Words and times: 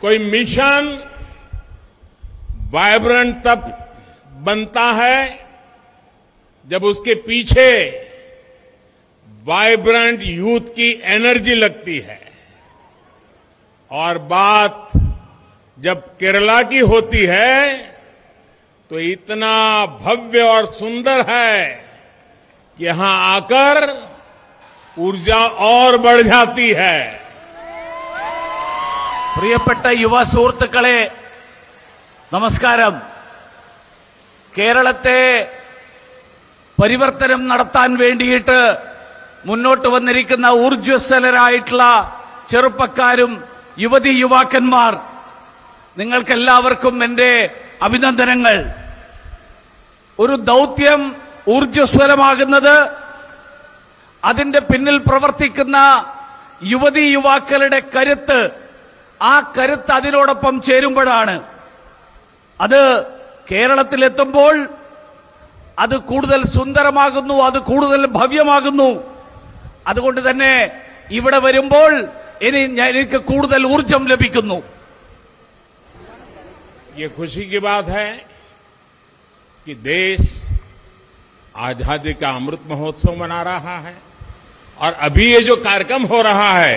कोई 0.00 0.18
mission 0.20 0.88
vibrant 2.72 3.34
तब 3.44 3.72
बनता 4.44 4.84
है 4.94 5.18
जब 6.66 6.84
उसके 6.84 7.14
पीछे 7.22 7.70
वाइब्रेंट 9.44 10.22
यूथ 10.22 10.68
की 10.76 10.90
एनर्जी 11.14 11.54
लगती 11.54 11.98
है। 11.98 12.20
और 13.90 14.18
बात 14.28 14.90
जब 15.78 16.00
केरला 16.16 16.60
की 16.62 16.78
होती 16.80 17.24
है 17.26 17.76
तो 18.90 18.98
इतना 19.00 19.54
भव्य 20.00 20.42
और 20.42 20.66
सुंदर 20.74 21.24
है 21.28 21.66
कि 22.78 22.84
यहाँ 22.84 23.12
आकर 23.34 23.86
ऊर्जा 24.96 25.38
और 25.66 25.96
बढ़ 25.98 26.22
जाती 26.22 26.72
है। 26.72 27.27
പ്രിയപ്പെട്ട 29.38 29.86
യുവ 29.86 30.22
സുഹൃത്തുക്കളെ 30.22 31.10
നമസ്കാരം. 32.32 32.94
കേരളത്തെ 34.58 35.20
പരിവർത്തനം 36.80 37.48
നടത്താൻ 37.48 37.96
വേണ്ടിയിട്ട് 37.96 38.58
മുന്നോട്ട് 39.44 39.88
വന്നിരിക്കുന്ന 39.88 40.46
ഊർജസ്വലരായിട്ടുള്ള 40.46 41.84
ചെറുപ്പക്കാരും 42.48 43.44
യുവതി 43.78 44.08
യുവാക്കന്മാർ 44.08 44.92
നിങ്ങൾക്കെല്ലാവർക്കും 45.98 47.04
എന്റെ 47.04 47.30
അഭിനന്ദനങ്ങൾ. 47.82 48.56
ഒരു 50.18 50.32
ദൗത്യം 50.32 51.16
ഊർജസ്വലമാകുന്നത് 51.48 52.76
അതിന്റെ 54.24 54.58
പിന്നിൽ 54.58 54.98
പ്രവർത്തിക്കുന്ന 54.98 55.76
യുവതി 56.62 57.00
യുവാക്കളുടെ 57.00 57.82
കരുത്ത് 57.96 58.67
ആ 59.21 59.33
കരുത്ത് 59.55 59.91
അതിനോടൊപ്പം 59.93 60.53
ചേരുമ്പോഴാണ് 60.67 61.35
അത് 62.59 62.79
കേരളത്തിലെത്തുമ്പോൾ 63.51 64.55
അത് 65.77 65.95
കൂടുതൽ 66.09 66.41
സുന്ദരമാകുന്നു 66.53 67.35
അത് 67.45 67.59
കൂടുതൽ 67.69 68.01
ഭവ്യമാകുന്നു 68.17 68.89
അതുകൊണ്ട് 69.87 70.21
തന്നെ 70.27 70.53
ഇവിടെ 71.11 71.39
വരുമ്പോൾ 71.45 71.91
ഇനി 72.41 72.59
ഞാൻ- 72.77 72.91
എനിക്ക് 72.93 73.19
കൂടുതൽ 73.31 73.61
ഊർജം 73.73 74.03
ലഭിക്കുന്നു 74.11 74.59
ये 76.95 77.07
खुशी 77.11 77.43
की 77.45 77.59
बात 77.61 77.87
है 77.89 78.09
कि 79.67 79.73
देश 79.85 80.21
आजादी 81.59 82.13
का 82.15 82.29
अमृत 82.31 82.61
महोत्सव 82.67 83.15
मना 83.17 83.41
रहा 83.43 83.77
है 83.79 83.95
और 84.77 84.91
अभी 85.01 85.25
ये 85.27 85.39
जो 85.43 85.55
कार्यक्रम 85.63 86.03
हो 86.05 86.21
रहा 86.23 86.51
है 86.55 86.75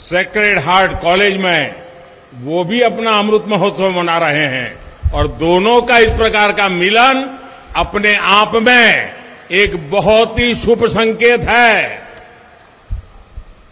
सेक्रेड 0.00 0.58
हार्ट 0.60 0.92
कॉलेज 1.02 1.36
में 1.38 1.74
वो 2.40 2.64
भी 2.64 2.80
अपना 2.82 3.12
अमृत 3.18 3.44
महोत्सव 3.48 3.90
मना 3.92 4.16
रहे 4.18 4.46
हैं 4.48 4.68
और 5.12 5.28
दोनों 5.38 5.80
का 5.82 5.98
इस 5.98 6.16
प्रकार 6.16 6.52
का 6.52 6.68
मिलन 6.70 7.22
अपने 7.76 8.14
आप 8.32 8.54
में 8.62 9.14
एक 9.54 9.76
बहुत 9.90 10.38
ही 10.38 10.54
शुभ 10.56 10.86
संकेत 10.90 11.48
है 11.50 11.72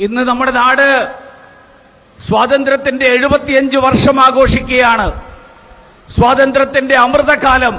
ഇന്ന് 0.00 0.22
നമ്മുടെ 0.24 0.52
നാട് 0.52 0.86
സ്വാതന്ത്ര്യത്തിന്റെ 2.18 3.06
എഴുപത്തിയഞ്ച് 3.14 3.78
വർഷം 3.78 4.16
ആഘോഷിക്കുകയാണ് 4.20 5.06
സ്വാതന്ത്ര്യത്തിന്റെ 6.08 6.96
അമൃതകാലം 6.96 7.74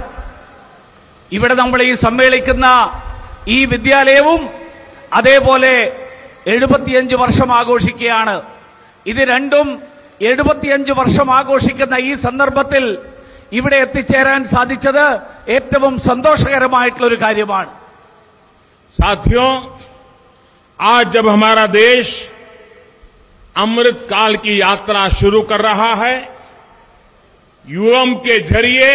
ഇവിടെ 1.32 1.56
നമ്മൾ 1.56 1.80
ഈ 1.82 1.94
സമ്മേളിക്കുന്ന 2.06 2.68
ഈ 3.48 3.58
വിദ്യാലയവും 3.66 4.42
അതേപോലെ 5.12 5.74
എഴുപത്തിയഞ്ച് 6.54 7.16
വർഷം 7.16 7.50
ആഘോഷിക്കുകയാണ് 7.52 8.36
ഇത് 9.06 9.22
രണ്ടും 9.28 9.68
എഴുപത്തിയഞ്ച് 10.22 10.94
വർഷം 10.94 11.28
ആഘോഷിക്കുന്ന 11.32 11.96
ഈ 12.02 12.12
സന്ദർഭത്തിൽ 12.18 12.86
ഇവിടെ 13.52 13.78
എത്തിച്ചേരാൻ 13.78 14.42
സാധിച്ചത് 14.48 15.06
ഏറ്റവും 15.56 15.96
സന്തോഷകരമായിട്ടുള്ള 16.10 17.08
ഒരു 17.08 17.20
കാര്യമാണ് 17.26 17.72
साथियों 18.96 19.50
आज 20.80 21.06
जब 21.10 21.26
हमारा 21.28 21.66
देश 21.68 22.08
अमृत 23.56 24.00
काल 24.10 24.36
की 24.38 24.54
यात्रा 24.58 25.08
शुरू 25.12 25.42
कर 25.44 25.62
रहा 25.62 25.94
है 25.96 26.16
युवम 27.68 28.14
के 28.18 28.36
जरिए 28.42 28.92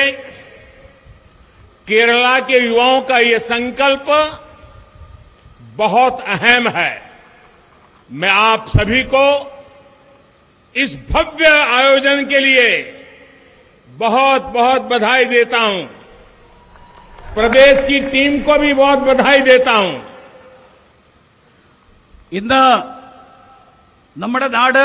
केरला 1.87 2.39
के 2.43 2.59
युवाओं 2.61 3.01
का 3.03 3.19
ये 3.21 3.39
संकल्प 3.45 4.07
बहुत 5.77 6.21
अहम 6.29 6.69
है 6.71 6.91
मैं 8.11 8.29
आप 8.31 8.67
सभी 8.69 9.03
को 9.15 9.25
इस 10.77 10.97
भव्य 11.11 11.49
आयोजन 11.77 12.25
के 12.27 12.39
लिए 12.41 12.69
बहुत 13.89 14.43
बहुत 14.53 14.83
बधाई 14.93 15.25
देता 15.27 15.61
हूं 15.61 15.83
प्रदेश 17.35 17.87
की 17.89 18.01
टीम 18.11 18.41
को 18.43 18.59
भी 18.59 18.73
बहुत 18.75 18.99
बधाई 19.11 19.41
देता 19.51 19.75
हूं 19.79 19.99
ഇന്ന് 22.33 22.63
നമ്മുടെ 24.17 24.49
നാട് 24.51 24.85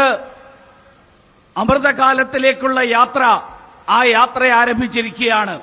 അമൃതകാലത്തിലേക്കുള്ള 1.56 2.79
യാത്ര 2.90 3.23
ആ 3.90 4.00
യാത്ര 4.09 4.41
ആരംഭിച്ചിരിക്കുകയാണ് 4.59 5.56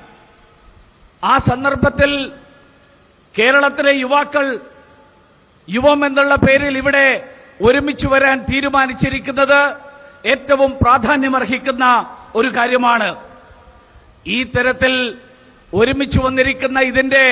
ആ 1.23 1.33
സന്ദർഭത്തിൽ 1.49 2.11
കേരളത്തിലെ 3.35 3.93
യുവാക്കൾ 3.95 4.45
യുവം 5.67 5.99
എന്നുള്ള 6.07 6.33
പേരിൽ 6.45 6.73
ഇവിടെ 6.77 7.05
ഒരുമിച്ച് 7.65 8.07
വരാൻ 8.07 8.37
തീരുമാനിച്ചിരിക്കുന്നത് 8.49 9.59
ഏറ്റവും 10.31 10.71
പ്രാധാന്യമർഹിക്കുന്ന 10.83 11.85
ഒരു 12.35 12.49
കാര്യമാണ് 12.57 13.09
ഈ 14.25 14.37
തരത്തിൽ 14.55 14.93
ഒരുമിച്ച് 15.73 16.19
വന്നിരിക്കുന്ന 16.19 16.79
ഇതിന്റെ 16.91 17.23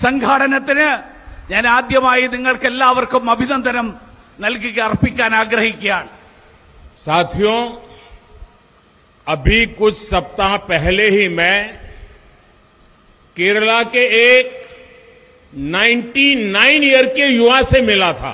സംഘാടനത്തിന് 0.00 0.88
ഞാൻ 1.50 1.64
ആദ്യമായി 1.68 2.24
നിങ്ങൾക്ക് 2.26 2.66
എല്ലാവർക്കും 2.66 3.30
അഭിനന്ദനം 3.30 3.88
നൽകുക 4.40 4.78
അർപ്പിക്കാൻ 4.88 5.32
ആഗ്രഹിക്കുകയാണ് 5.42 6.10
साथियों 7.06 7.58
अभी 9.26 9.58
कुछ 9.74 9.94
सप्ताह 10.04 10.52
पहले 10.68 11.06
ही 11.10 11.24
मैं 11.30 11.58
केरला 13.36 13.78
के 13.94 14.02
एक 14.22 14.46
99 15.74 16.64
ईयर 16.84 17.06
के 17.08 17.26
युवा 17.30 17.58
से 17.64 17.80
मिला 17.82 18.10
था 18.14 18.32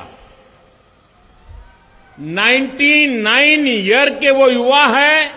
99 2.20 3.68
ईयर 3.68 4.10
के 4.10 4.32
वो 4.32 4.50
युवा 4.50 4.86
है, 4.86 5.28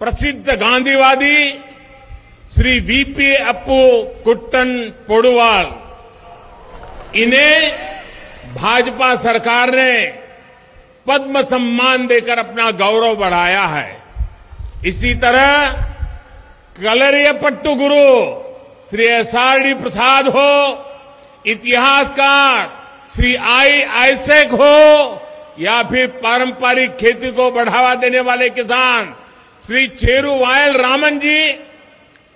प्रसिद्ध 0.00 0.50
गांधीवादी 0.50 1.48
श्री 2.54 2.78
वीपी 2.80 3.34
अप्पू 3.34 4.02
कुट्टन 4.24 4.92
पोडुवाल। 5.08 5.66
इन्हें 7.22 7.72
भाजपा 8.54 9.14
सरकार 9.16 9.70
ने 9.70 10.02
पद्म 11.06 11.42
सम्मान 11.42 12.06
देकर 12.06 12.38
अपना 12.38 12.70
गौरव 12.70 13.14
बढ़ाया 13.16 13.64
है। 13.66 14.02
इसी 14.86 15.14
तरह 15.14 15.70
कलरियपट्टू 16.76 17.74
गुरु 17.74 18.04
श्री 18.90 19.06
एसआरडी 19.06 19.74
प्रसाद 19.74 20.28
हो, 20.28 20.52
इतिहासकार 21.46 22.70
श्री 23.16 23.34
आई 23.34 23.82
आइसेक 23.82 24.50
हो 24.50 25.18
या 25.59 25.81
फिर 25.83 26.07
पारंपरिक 26.23 26.95
खेती 26.97 27.31
को 27.31 27.49
बढ़ावा 27.51 27.93
देने 28.01 28.19
वाले 28.21 28.49
किसान 28.51 29.13
श्री 29.63 29.85
चेरू 29.95 30.35
वायल 30.39 30.77
रामन 30.77 31.19
जी 31.19 31.39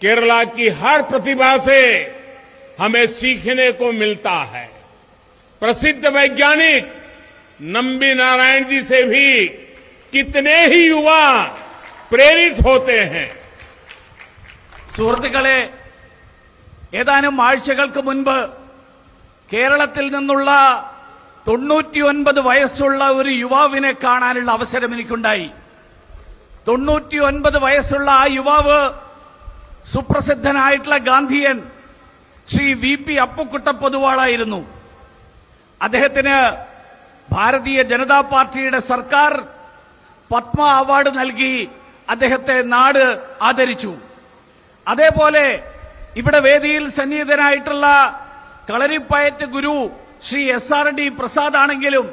केरला 0.01 0.43
की 0.55 0.69
हर 0.79 1.01
प्रतिभा 1.09 1.57
से 1.65 1.81
हमें 2.79 3.05
सीखने 3.09 3.71
को 3.73 3.91
मिलता 3.93 4.37
है 4.53 4.69
प्रसिद्ध 5.61 6.05
वैज्ञानिक 6.07 6.93
नंबी 7.73 8.13
नारायण 8.13 8.63
जी 8.67 8.81
से 8.83 9.03
भी 9.03 9.45
कितने 10.13 10.55
ही 10.65 10.87
युवा 10.87 11.21
प्रेरित 12.11 12.65
होते 12.65 12.99
हैं 13.13 13.29
സുഹൃത്തുക്കളെ 14.95 15.59
ഏതാനും 16.99 17.35
ആഴ്ചകൾക്ക് 17.41 18.01
മുൻപ് 18.07 18.35
കേരളത്തിൽ 19.49 20.05
നിന്നുള്ള 20.15 20.49
തൊണ്ണൂറ്റിയൊൻപത് 21.46 22.40
വയസ്സുള്ള 22.48 23.02
ഒരു 23.18 23.30
യുവാവിനെ 23.42 23.92
കാണാനുള്ള 24.04 24.50
അവസരം 24.58 24.90
എനിക്കുണ്ടായി. 24.94 25.48
തൊണ്ണൂറ്റിയൊൻപത് 26.68 27.58
വയസ്സുള്ള 27.64 28.08
ആ 28.22 28.24
യുവാവ് 28.38 28.78
സുപ്രസിദ്ധനായിട്ടുള്ള 29.92 30.96
ഗാന്ധിയൻ 31.10 31.58
ശ്രീ 32.50 32.66
വി 32.82 32.94
പി 33.04 33.14
അപ്പുക്കുട്ട 33.24 33.68
പൊതുവാളായിരുന്നു 33.82 34.60
അദ്ദേഹത്തിന് 35.80 36.36
ഭാരതീയ 37.28 37.78
ജനതാ 37.92 38.18
പാർട്ടിയുടെ 38.32 38.80
സർക്കാർ 38.92 39.32
പത്മ 40.30 40.60
അവാർഡ് 40.80 41.10
നൽകി 41.20 41.54
അദ്ദേഹത്തെ 42.12 42.56
നാട് 42.74 43.04
ആദരിച്ചു. 43.48 43.92
അതേപോലെ 44.86 45.46
ഇവിടെ 46.20 46.40
വേദിയിൽ 46.48 46.84
സന്നിഹിതനായിട്ടുള്ള 46.98 47.86
Kalaripayattu 48.70 49.46
guru 49.56 49.76
Shri 50.22 50.42
S 50.50 50.72
R 50.74 50.86
D 50.88 51.08
Prasad 51.08 51.56
ആണെങ്കിലും 51.56 52.06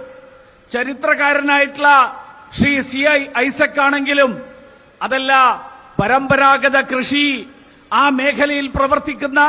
ചരിത്രകാരനായിട്ടുള്ള 0.72 1.90
ശ്രീ 2.58 2.82
സി 2.82 3.02
ഐ 3.18 3.20
ഐസക് 3.38 3.80
ആണെങ്കിലും 3.80 4.32
അതല്ല 5.02 5.32
പരമ്പരാഗത 6.00 6.78
കൃഷി 6.92 7.26
ആ 7.92 8.10
മേഖലയിൽ 8.10 8.68
പ്രവർത്തിക്കുന്ന 8.68 9.42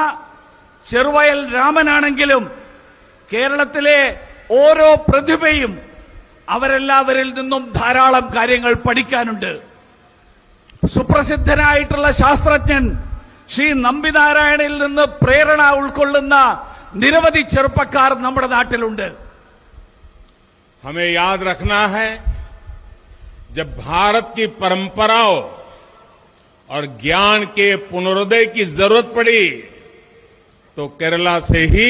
ചെറുവയൽ 0.87 1.41
രാമനാണെങ്കിലും 1.55 2.45
കേരളത്തിലെ 3.31 3.99
ഓരോ 4.51 4.89
പ്രതിഭയും 5.09 5.73
അവരെല്ലാവരിൽ 6.49 7.29
നിന്നും 7.35 7.63
ധാരാളം 7.73 8.25
കാര്യങ്ങൾ 8.37 8.73
പഠിക്കാനുണ്ട്. 8.87 9.53
സുപ്രസിദ്ധനായിട്ടുള്ള 10.95 12.11
ശാസ്ത്രജ്ഞൻ 12.11 12.85
ശ്രീ 13.51 13.73
നമ്പിനാരായണിൽ 13.87 14.75
നിന്ന് 14.79 15.05
പ്രേരണ 15.23 15.63
ഉൾക്കൊള്ളുന്ന 15.81 16.37
നിരവധി 17.02 17.44
ചെറുപ്പക്കാർ 17.54 18.12
നമ്മുടെ 18.26 18.48
നാട്ടിലുണ്ട് 18.58 19.04
हमें 20.84 21.08
याद 21.12 21.40
रखना 21.44 21.80
है 21.88 22.10
जब 23.52 23.68
भारत 23.80 24.28
की 24.36 24.46
परंपराओं 24.62 25.36
और 26.70 26.86
ज्ञान 27.02 27.46
के 27.58 27.76
पुनरोदय 27.90 28.46
की 28.48 28.66
जरूरत 28.78 29.12
पड़ी 29.16 29.44
तो 30.78 30.88
केरला 31.00 31.40
से 31.42 31.62
ही 31.68 31.90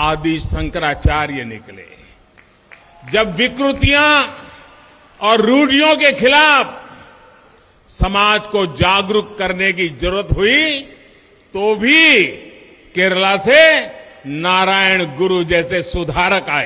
आदि 0.00 0.38
शंकराचार्य 0.42 1.44
निकले 1.46 1.86
जब 3.04 3.34
विकृतियां 3.36 4.06
और 5.20 5.40
रूढ़ियों 5.42 5.94
के 5.96 6.12
खिलाफ 6.14 6.66
समाज 7.88 8.40
को 8.52 8.64
जागरूक 8.76 9.36
करने 9.38 9.72
की 9.72 9.88
जरूरत 10.00 10.28
हुई 10.36 10.64
तो 11.54 11.74
भी 11.74 12.02
കേരള 12.97 13.25
से 13.39 13.61
നാരായണ 14.43 15.01
ഗുരു 15.19 15.37
ജൈസെ 15.43 15.79
സുധാരക് 15.91 16.63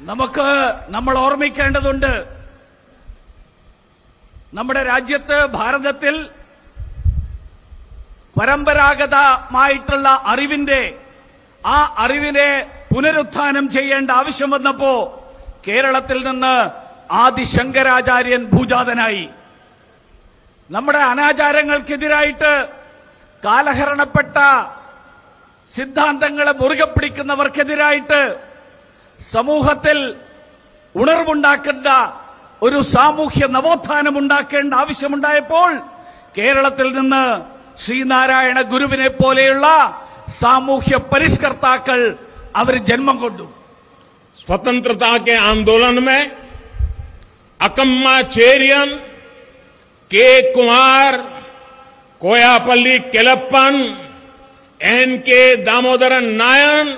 നമുക്ക് 0.00 0.44
നമ്മൾ 0.88 1.18
ഓർമ്മിക്കേണ്ടതുണ്ട് 1.18 2.12
നമ്മുടെ 4.54 4.82
രാജ്യത്ത് 4.82 5.46
ഭാരതത്തിൽ 5.52 6.14
പരമ്പരാഗതമായിട്ടുള്ള 8.38 10.08
അറിവിന്റെ 10.24 10.80
ആ 11.64 11.76
അറിവിനെ 11.96 12.50
പുനരുത്ഥാനം 12.94 13.70
ചെയ്യേണ്ട 13.70 14.10
ആവശ്യം 14.10 14.50
വന്നപ്പോ 14.50 14.92
കേരളത്തിൽ 15.68 16.26
നിന്ന് 16.26 16.54
ആദിശങ്കരാചാര്യൻ 17.16 18.44
ഭൂജാതനായി. 18.44 19.24
നമ്മുടെ 20.70 20.98
അനാചാരങ്ങൾക്കെതിരായിട്ട് 21.12 22.52
കാലഹരണപ്പെട്ട 23.42 24.36
സിദ്ധാന്തങ്ങളെ 25.72 26.52
മുറുകെ 26.52 26.86
പിടിക്കുന്നവർക്കെതിരായിട്ട് 26.86 28.20
സമൂഹത്തിൽ 29.20 29.98
ഉണർവുണ്ടാക്കേണ്ട 30.94 31.88
ഒരു 32.62 32.78
സാമൂഹ്യ 32.90 33.44
നവോത്ഥാനം 33.54 34.14
ഉണ്ടാക്കേണ്ട 34.18 34.72
ആവശ്യമുണ്ടായപ്പോൾ 34.74 35.70
കേരളത്തിൽ 36.36 36.88
നിന്ന് 36.96 37.24
ശ്രീനാരായണ 37.78 38.58
ഗുരുവിനെ 38.72 39.08
പോലെയുള്ള 39.12 39.66
സാമൂഹ്യ 40.40 40.96
പരിഷ്കർത്താക്കൾ 41.12 42.00
അവർ 42.56 42.74
ജന്മം 42.88 43.16
കൊണ്ടു. 43.18 43.46
സ്വതന്ത്രതാ 44.38 45.10
ആന്തോളനമേ 45.42 46.20
Akkamma 47.60 48.06
Cherian 48.36 48.88
K 50.10 50.28
Kumar 50.54 51.12
Koyappalli 52.20 52.96
Kelappan 53.14 53.74
N 54.82 55.16
K 55.18 55.56
Damodaran 55.56 56.24
नायन, 56.32 56.88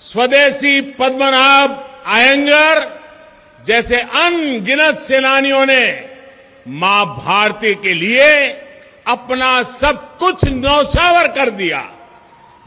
स्वदेशी 0.00 0.80
पद्मनाभ 0.98 1.70
आयंगर, 2.08 2.88
जैसे 3.58 3.96
अनगिनत 3.96 4.98
सेनानियों 4.98 5.64
ने 5.66 5.84
माँ 6.68 7.04
भारती 7.06 7.74
के 7.74 7.94
लिए 7.94 8.28
अपना 9.06 9.62
सब 9.62 10.18
कुछ 10.18 10.44
नौशावर 10.44 11.28
कर 11.28 11.50
दिया। 11.52 11.82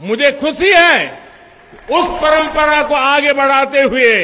मुझे 0.00 0.30
खुशी 0.32 0.70
है 0.70 1.06
उस 1.90 2.06
परंपरा 2.20 2.82
को 2.82 2.94
आगे 2.94 3.32
बढ़ाते 3.32 3.82
हुए 3.82 4.14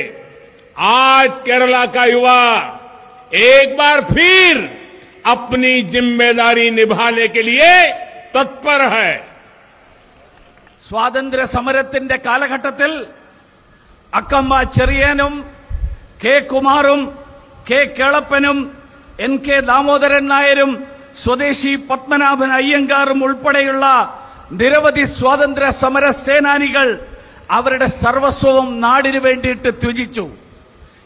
आज 0.76 1.30
केरला 1.46 1.84
का 1.86 2.04
युवा 2.04 2.42
एक 3.32 3.76
बार 3.76 4.00
फिर 4.04 4.68
अपनी 5.26 5.82
ज़िम्मेदारी 5.84 6.70
निभाने 6.70 7.26
के 7.28 7.42
लिए 7.42 7.72
तत्पर 8.34 8.84
है। 8.86 9.29
സ്വാതന്ത്ര്യ 10.90 11.44
സമരത്തിന്റെ 11.46 12.16
കാലഘട്ടത്തിൽ 12.24 12.92
അക്കമ്മ 14.12 14.62
ചെറിയനും 14.76 15.34
കെ 16.22 16.34
കുമാറും 16.50 17.02
കെ 17.68 17.80
കേളപ്പനും 17.98 18.58
എൻ 19.18 19.32
കെ 19.38 19.56
ദാമോദരൻ 19.68 20.24
നായരും 20.26 20.70
സ്വദേശി 21.14 21.72
പത്മനാഭൻ 21.88 22.50
അയ്യങ്കാറും 22.52 23.20
ഉൾപ്പെടെയുള്ള 23.26 23.86
നിരവധി 24.52 25.04
സ്വാതന്ത്ര്യ 25.10 25.70
സമര 25.80 26.06
സേനാനികൾ 26.20 26.86
അവരുടെ 27.50 27.86
സർവസ്വവും 27.96 28.66
നാടിനു 28.80 29.20
വേണ്ടിയിട്ട് 29.20 29.70
ത്യജിച്ചു. 29.82 30.24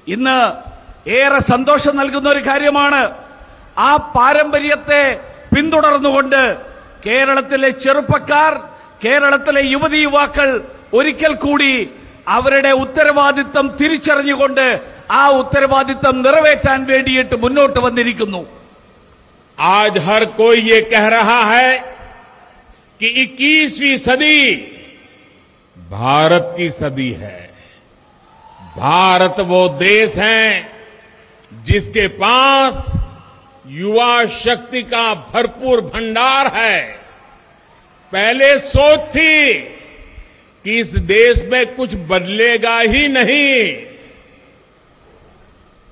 ഇന്ന് 0.07 0.39
ഏറെ 1.19 1.41
സന്തോഷം 1.53 1.95
നൽകുന്ന 1.97 2.29
ഒരു 2.29 2.43
കാര്യമാണ് 2.49 3.01
ആ 3.79 3.91
പാരമ്പര്യത്തെ 4.17 5.03
പിന്തുടർന്നുകൊണ്ട് 5.53 6.43
കേരളത്തിലെ 7.07 7.71
ചെറുപ്പക്കാർ 7.85 8.53
കേരളത്തിലെ 9.04 9.62
യുവതി 9.74 10.00
യുവാക്കൾ 10.00 10.50
ഒരിക്കൽ 10.94 11.34
കൂടി 11.38 11.74
അവരുടെ 12.28 12.72
ഉത്തരവാദിത്തം 12.84 13.66
തിരിച്ചറിഞ്ഞുകൊണ്ട് 13.80 14.66
ആ 15.12 15.24
ഉത്തരവാദിത്തം 15.42 16.16
നിറവേറ്റാൻ 16.26 16.80
വേണ്ടിയിട്ട് 16.86 17.36
മുന്നോട്ട് 17.44 17.80
വന്നിരിക്കുന്നു 17.88 18.42
आज 19.58 19.98
हर 20.00 20.24
कोई 20.38 20.58
ये 20.64 20.80
कह 20.84 21.06
रहा 21.10 21.40
है 21.46 21.72
कि 23.00 23.08
21वीं 23.24 23.96
सदी 24.00 24.38
भारत 25.78 26.54
की 26.58 26.70
सदी 26.72 27.12
है 27.16 27.40
भारत 28.78 29.40
वो 29.48 29.68
देश 29.80 30.16
है 30.18 30.44
जिसके 31.52 32.08
पास 32.16 32.74
युवा 33.74 34.14
शक्ति 34.38 34.82
का 34.86 35.04
भरपूर 35.28 35.82
भंडार 35.88 36.48
है 36.54 36.78
पहले 38.15 38.59
सोच 38.59 39.01
थी 39.01 39.53
कि 40.65 40.79
इस 40.81 40.87
देश 40.87 41.43
में 41.45 41.75
कुछ 41.75 41.95
बदलेगा 41.95 42.79
ही 42.81 43.09
नहीं। 43.09 43.87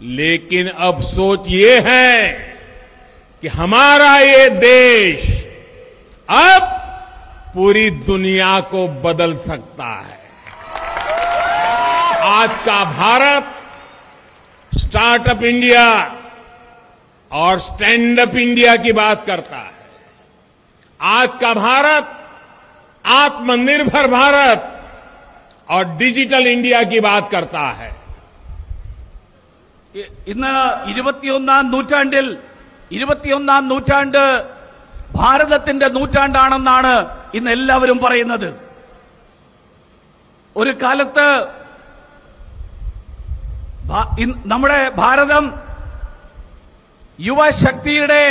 लेकिन 0.01 0.69
अब 0.69 1.03
सोच 1.03 1.49
ये 1.49 1.81
है 1.87 2.33
कि 3.43 3.49
हमारा 3.49 4.17
ये 4.19 4.49
देश 4.51 5.27
अब 6.29 6.69
पूरी 7.55 7.91
दुनिया 7.91 8.61
को 8.61 8.87
बदल 8.89 9.37
सकता 9.37 9.91
है। 10.01 10.19
आज 12.21 12.51
का 12.51 12.85
भारत, 12.85 13.53
स्टार्टअप 14.73 15.45
इंडिया 15.45 16.17
और 17.31 17.61
स्टैंड 17.61 18.21
अप 18.21 18.37
इंडिया 18.37 18.77
की 18.77 18.93
बात 18.93 19.27
करता 19.27 19.57
है। 19.57 19.72
आज 21.02 21.30
का 21.42 21.54
भारत 21.56 22.06
आत्मनिर्भर 23.06 24.08
भारत 24.12 24.62
और 25.70 25.84
डिजिटल 25.98 26.48
इंडिया 26.48 26.82
की 26.86 27.00
बात 27.02 27.30
करता 27.32 27.66
है 27.74 27.90
ഇ- 29.96 30.12
ഇന്ന് 30.28 30.52
ഇരുപത്തിയൊന്നാം 30.88 31.72
നൂറ്റാണ്ടിൽ 31.72 32.26
ഇരുപത്തിയൊന്നാം 32.92 33.68
നൂറ്റാണ്ട് 33.68 34.24
ഭാരതത്തിന്റെ 35.16 35.88
നൂറ്റാണ്ടാണെന്നാണ് 35.90 36.92
ഇന്ന് 37.34 37.52
എല്ലാവരും 37.52 37.98
പറയുന്നത് 38.00 38.50
ഒരു 40.56 40.72
കാലത്ത് 40.84 41.26
ഭാ- 43.86 44.10
ഇൻ- 44.20 44.40
നമ്മുടെ 44.46 44.80
ഭാരതം 44.96 45.46
യുവശക്തിയുടെ 47.20 48.22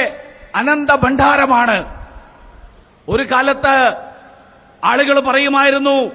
അനന്ത 0.55 0.91
ഭണ്ഡാരമാണ് 0.97 1.77
ഒരു 3.10 3.24
കാലത്ത് 3.24 3.94
ആളുകൾ 4.84 5.20
പറയുമായിരുന്നു 5.20 6.12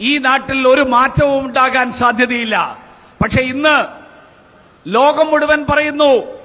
ഈ 0.00 0.18
നാട്ടിൽ 0.18 0.68
ഒരു 0.68 0.80
മാറ്റവും 0.80 1.46
ഉണ്ടാകാൻ 1.46 1.92
സാധ്യതയില്ല. 1.92 2.78
പക്ഷെ 3.22 3.40
ഇന്ന് 3.40 3.86
ലോകം 4.86 5.26
മുഴുവൻ 5.26 5.66
പറയുന്നു 5.70 6.42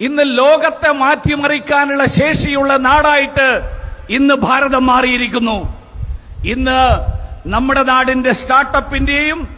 ഇന്ന് 0.00 0.22
ലോകത്തെ 0.38 0.92
മാറ്റിമറിക്കാനുള്ള 0.92 2.04
ശേഷിയുള്ള 2.04 2.76
നാടായിട്ട് 2.76 3.70
ഇന്ന് 4.10 4.34
ഭാരതം 4.34 4.86
മാറിയിരിക്കുന്നു. 4.86 5.84
ഇന്ന് 6.46 7.14
നമ്മുടെ 7.46 7.82
നാടിന്റെ 7.82 8.32
സ്റ്റാർട്ടപ്പിന്റെയും 8.32 9.56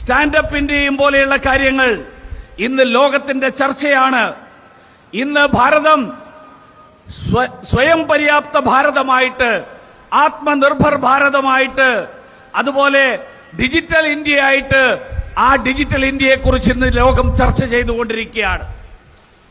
സ്റ്റാൻഡപ്പിന്റെയും 0.00 0.96
പോലെയുള്ള 0.96 1.36
കാര്യങ്ങൾ 1.36 2.04
ഇന്ന് 2.58 2.82
ലോകത്തിന്റെ 2.94 3.48
ചർച്ചയാണ്. 3.48 4.34
ഇന്ന് 5.14 5.46
ഭാരതം 5.46 6.27
സ്വയം 7.63 8.01
പര്യാപ്ത 8.09 8.57
ഭാരതമായിട്ട് 8.65 9.51
ആത്മനിർഭർ 10.15 10.95
ഭാരതമായിട്ട് 10.97 11.89
അതുപോലെ 12.55 13.05
ഡിജിറ്റൽ 13.59 14.05
ഇന്ത്യയായിട്ട് 14.07 14.83
ആ 15.37 15.49
ഡിജിറ്റൽ 15.65 16.03
ഇന്ത്യയെക്കുറിച്ച് 16.05 16.71
ഇന്ന് 16.71 16.89
ലോകം 16.93 17.27
ചർച്ച 17.35 17.61
ചെയ്തുകൊണ്ടിരിക്കുകയാണ് 17.73 18.65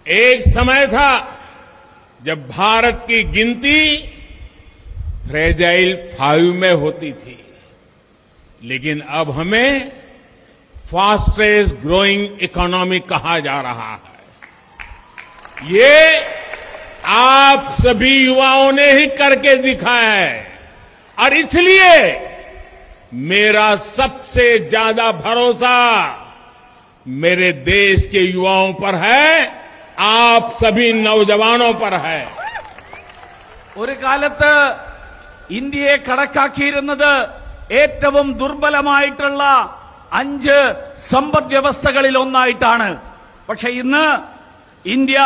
एक 0.06 0.38
समय 0.48 0.86
था 0.88 1.10
जब 2.20 2.38
भारत 2.50 3.04
की 3.08 3.22
गिनती 3.26 3.78
फ्रेजाइल 5.26 5.90
फाइव 6.12 6.52
में 6.54 6.72
होती 6.74 7.12
थी 7.14 7.38
लेकिन 8.62 9.00
अब 9.12 9.30
हमें 9.30 9.90
फास्टेस्ट 10.84 11.74
ग्रोइंग 11.76 12.42
इकोनॉमी 12.42 12.98
कहा 13.06 13.38
जा 13.40 13.60
रहा 13.60 13.92
है 13.94 14.10
ये 15.68 15.92
आप 17.12 17.70
सभी 17.74 18.14
युवाओं 18.16 18.70
ने 18.72 18.90
ही 18.92 19.06
करके 19.18 19.56
दिखाया 19.60 20.10
है 20.12 20.34
और 21.18 21.34
इसलिए 21.34 21.94
मेरा 23.30 23.74
सबसे 23.78 24.46
ज्यादा 24.68 25.10
भरोसा 25.14 25.74
मेरे 27.06 27.52
देश 27.64 28.06
के 28.06 28.20
युवाओं 28.20 28.72
पर 28.74 28.94
है 28.98 29.26
आप 30.00 30.54
सभी 30.56 30.92
नौजवानों 31.02 31.72
पर 31.76 31.94
है 32.06 32.20
ഒരു 33.76 33.94
കാലത്ത് 34.00 34.50
ഇന്ത്യയെ 35.50 35.94
കണക്കാക്കിയിരുന്നത് 36.06 37.12
ഏറ്റവും 37.74 38.26
ദുർബലമായിട്ടുള്ള 38.40 39.42
അഞ്ച് 40.12 40.56
സമ്പദ് 41.10 41.50
വ്യവസ്ഥകളിൽ 41.52 42.16
ഒന്നായിട്ടാണ് 42.22 42.88
പക്ഷെ 43.48 43.68
ഇന്ന് 43.82 44.04
ഇന്ത്യ 44.84 45.18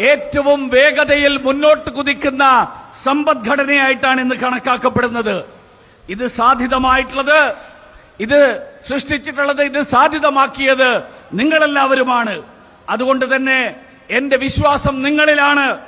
ഏറ്റവും 0.00 0.68
വേഗതയിൽ 0.68 1.36
മുന്നോട്ട് 1.36 1.90
കുതിക്കുന്ന 1.90 2.72
സമ്പദ്ഘടനയായിട്ടാണ് 3.02 4.20
ഇന്ന് 4.20 4.34
കണക്കാക്കപ്പെടുന്നത്. 4.34 5.44
ഇത് 6.08 6.26
സാധിതമായിട്ടുള്ളത് 6.26 7.54
ഇത് 8.20 8.68
സൃഷ്ടിച്ചിട്ടുള്ളത് 8.86 9.62
ഇത് 9.62 9.82
സാധ്യതമാക്കിയത് 9.82 11.02
നിങ്ങളെല്ലാവരുമാണ്. 11.32 12.42
അതുകൊണ്ട് 12.88 13.36
തന്നെ 13.36 13.74
എന്റെ 14.10 14.36
വിശ്വാസം 14.36 15.02
നിങ്ങളിലാണ് 15.02 15.78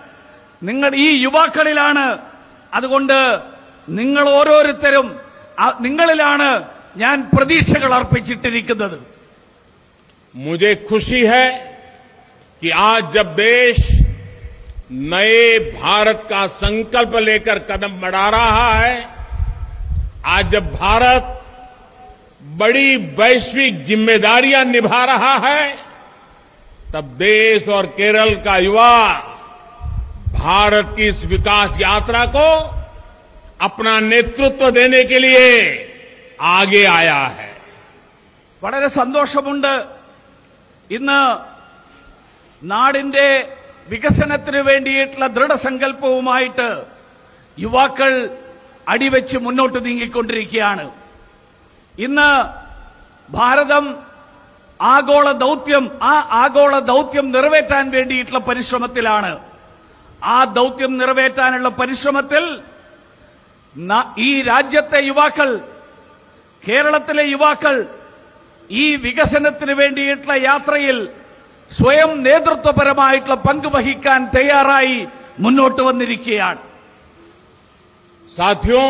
നിങ്ങൾ 0.62 0.94
ഈ 0.94 1.22
യുവാക്കളിലാണ്. 1.22 2.18
അതുകൊണ്ട് 2.74 3.40
നിങ്ങൾ 3.88 4.28
ഓരോരുത്തരും 4.28 5.20
നിങ്ങളിലാണ് 5.80 6.68
ഞാൻ 6.96 7.30
പ്രതീക്ഷകൾ 7.36 7.94
അർപ്പിച്ചിട്ടിരിക്കുന്നത്. 7.94 9.06
മുജെ 10.34 10.76
ഖുഷി 10.92 11.26
ഹെ 11.26 11.73
कि 12.63 12.69
आज 12.83 13.11
जब 13.13 13.33
देश 13.35 13.77
नए 14.91 15.57
भारत 15.73 16.25
का 16.29 16.45
संकल्प 16.53 17.15
लेकर 17.17 17.59
कदम 17.69 17.99
बढ़ा 18.01 18.27
रहा 18.29 18.73
है 18.73 18.95
आज 20.27 20.49
जब 20.51 20.71
भारत 20.73 21.35
बड़ी 22.57 22.95
वैश्विक 23.19 23.83
जिम्मेदारियां 23.83 24.65
निभा 24.65 25.03
रहा 25.05 25.35
है 25.47 25.69
तब 26.93 27.15
देश 27.17 27.67
और 27.69 27.85
केरल 27.97 28.35
का 28.45 28.57
युवा 28.57 28.93
भारत 30.33 30.93
की 30.97 31.07
इस 31.07 31.25
विकास 31.25 31.79
यात्रा 31.81 32.25
को 32.35 32.47
अपना 33.61 33.99
नेतृत्व 33.99 34.69
देने 34.71 35.03
के 35.03 35.19
लिए 35.19 35.51
आगे 36.55 36.83
आया 36.97 37.21
है 37.37 37.47
വളരെ 38.61 38.87
സന്തോഷമുണ്ട് 38.91 39.73
ഇന്ന് 40.89 41.17
നാടിന്റെ 42.62 43.56
വികസനത്തിന് 43.88 44.56
വേണ്ടിയിട്ടുള്ള 44.56 45.26
ദൃഢസങ്കല്പവുമായിട്ട് 45.26 46.84
യുവാക്കൾ 47.58 48.36
അടിവെച്ച് 48.88 49.38
മുന്നോട്ട് 49.38 49.84
നീങ്ങിക്കൊണ്ടിരിക്കുകയാണ്. 49.84 50.90
ഇന്ന് 51.98 52.28
ഭാരതം 53.32 54.02
ആഗോള 54.82 55.32
ദൌത്യം 55.32 55.98
ആ 56.02 56.12
ആഗോള 56.30 56.78
ദൌത്യം 56.78 57.30
നിറവേറ്റാൻ 57.30 57.90
വേണ്ടിയിട്ടുള്ള 57.90 58.38
പരിശ്രമത്തിലാണ്. 58.38 59.38
ആ 60.24 60.44
ദൌത്യം 60.44 60.98
നിറവേറ്റാനുള്ള 60.98 61.68
പരിശ്രമത്തിൽ 61.68 62.60
ഈ 64.18 64.42
രാജ്യത്തെ 64.42 65.02
യുവാക്കൾ 65.02 65.60
കേരളത്തിലെ 66.68 67.24
യുവാക്കൾ 67.24 67.86
ഈ 68.70 68.96
വികസനത്തിന് 68.96 69.72
വേണ്ടിയിട്ടുള്ള 69.72 70.32
യാത്രയിൽ 70.32 71.08
സ്വയം 71.71 72.11
നേതൃത്വപരമായിട്ടുള്ള 72.23 73.35
പങ്ക് 73.47 73.69
വഹിക്കാൻ 73.75 74.21
തയ്യാറായി 74.35 74.97
മുന്നോട്ട് 75.39 75.81
വന്നിരിക്കുകയാണ് 75.81 76.61
साथियों 78.29 78.83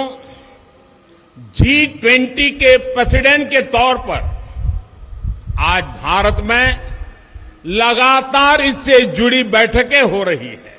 जी 1.55 1.75
ट्वेंटी 1.95 2.49
के 2.53 2.71
प्रेसिडेंट 2.87 3.43
के 3.49 3.61
तौर 3.69 3.97
पर 3.99 4.21
आज 5.65 5.83
भारत 6.01 6.37
में 6.43 6.65
लगातार 7.67 8.61
इससे 8.63 8.99
जुड़ी 9.11 9.41
बैठकें 9.49 10.01
हो 10.03 10.23
रही 10.23 10.47
है 10.47 10.77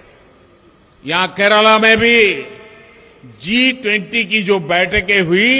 यहां 1.04 1.26
केरला 1.30 1.76
में 1.78 1.96
भी 1.98 2.18
जी 3.40 3.60
ट्वेंटी 3.82 4.24
की 4.24 4.42
जो 4.42 4.58
बैठकें 4.66 5.20
हुई 5.22 5.54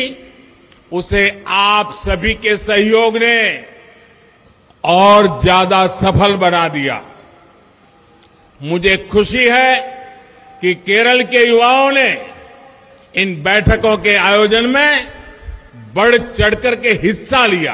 उसे 0.93 1.25
आप 1.63 1.93
सभी 1.99 2.35
के 2.37 2.57
सहयोग 2.59 3.17
ने 3.19 3.37
और 4.86 5.28
ज़्यादा 5.42 5.86
सफल 5.90 6.36
बना 6.36 6.68
दिया। 6.70 7.02
मुझे 8.62 8.96
खुशी 9.12 9.46
है 9.46 9.76
कि 10.62 10.74
केरल 10.76 11.24
के 11.24 11.46
युवाओं 11.48 11.92
ने 11.92 12.10
इन 13.14 13.36
बैठकों 13.44 13.98
के 13.98 14.16
आयोजन 14.18 14.66
में 14.66 15.08
बढ़ 15.96 16.16
चढ़कर 16.18 16.76
के 16.76 16.92
हिस्सा 17.04 17.46
लिया। 17.46 17.74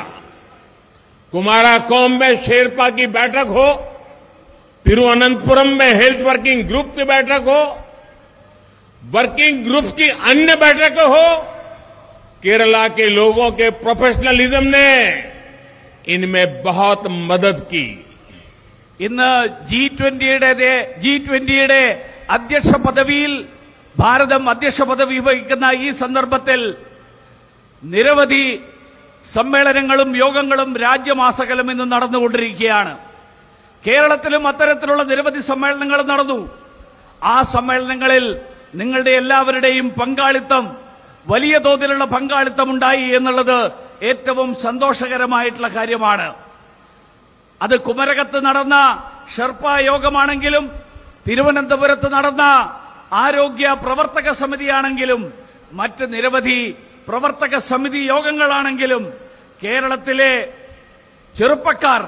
कुमारा 1.34 1.78
कौम 1.90 2.20
में 2.20 2.44
शेरपा 2.44 2.90
की 2.90 3.08
बैठक 3.10 3.48
हो 3.50 3.72
तिरुवनंतपुरम 4.86 5.68
में 5.70 5.94
हेल्थ 5.94 6.22
वर्किंग 6.22 6.64
ग्रुप 6.68 6.94
की 6.96 7.04
बैठक 7.04 7.44
हो, 7.48 7.62
वर्किंग 9.02 9.64
ग्रुप 9.66 9.86
की 9.98 10.08
अन्य 10.10 10.56
बैठकें 10.56 11.04
हो, 11.04 11.26
केरला 12.44 12.88
के 12.90 13.10
लोगों 13.10 13.50
के 13.52 13.70
प्रोफेशनलिज्म 13.80 14.64
ने 14.66 14.88
इनमें 16.07 16.47
बहुत 16.63 17.03
मदद 17.25 17.59
की 17.67 17.87
ഇന്ന് 19.01 19.31
ജി 19.71 19.81
ട്വന്റിയുടെ 19.97 20.51
ജി 21.03 21.13
ട്വന്റിയുടെ 21.25 21.83
അധ്യക്ഷ 22.29 22.71
പദവിയിൽ 22.85 23.33
ഭാരതം 23.95 24.43
അധ്യക്ഷ 24.49 24.81
പദവി 24.83 25.19
വഹിക്കുന്ന 25.27 25.67
ഈ 25.83 25.89
സന്ദർഭത്തിൽ 26.01 26.61
നിരവധി 27.83 28.45
സമ്മേളനങ്ങളും 29.25 30.11
യോഗങ്ങളും 30.17 30.71
രാജ്യമാസകലം 30.79 31.69
ഇന്ന് 31.73 31.87
നടന്നുകൊണ്ടിരിക്കുകയാണ് 31.93 32.95
കേരളത്തിലും 33.85 34.45
അത്തരത്തിലുള്ള 34.47 35.03
നിരവധി 35.03 35.43
സമ്മേളനങ്ങൾ 35.51 36.01
നടന്നു 36.13 36.39
ആ 37.23 37.37
സമ്മേളനങ്ങളിൽ 37.55 38.25
നിങ്ങളുടെ 38.75 39.13
എല്ലാവരുടെയും 39.21 39.87
പങ്കാളിത്തം 40.01 40.65
വലിയ 41.27 41.57
തോതിലുള്ള 41.59 42.05
പങ്കാളിത്തം 42.15 42.69
ഉണ്ടായി 42.71 43.07
എന്നുള്ളത് 43.17 43.59
ഏറ്റവും 44.03 44.49
സന്തോഷകരമായിട്ടുള്ള 44.65 45.69
കാര്യമാണ് 45.77 46.27
അത് 47.61 47.75
കുമരകത്ത് 47.87 48.39
നടന്ന 48.47 48.77
ഷെർപ്പ 49.37 49.67
യോഗമാണെങ്കിലും 49.91 50.65
തിരുവനന്തപുരത്ത് 51.27 52.09
നടന്ന 52.13 52.45
ആരോഗ്യ 53.17 53.69
പ്രവർത്തക 53.85 54.29
സമിതിയാണെങ്കിലും 54.43 55.23
മറ്റ് 55.73 56.05
നിരവധി 56.13 56.59
പ്രവർത്തക 57.09 57.57
സമിതി 57.71 58.01
യോഗങ്ങളാണെങ്കിലും 58.07 59.03
കേരളത്തിലെ 59.63 60.33
ചെറുപ്പക്കാർ 61.35 62.03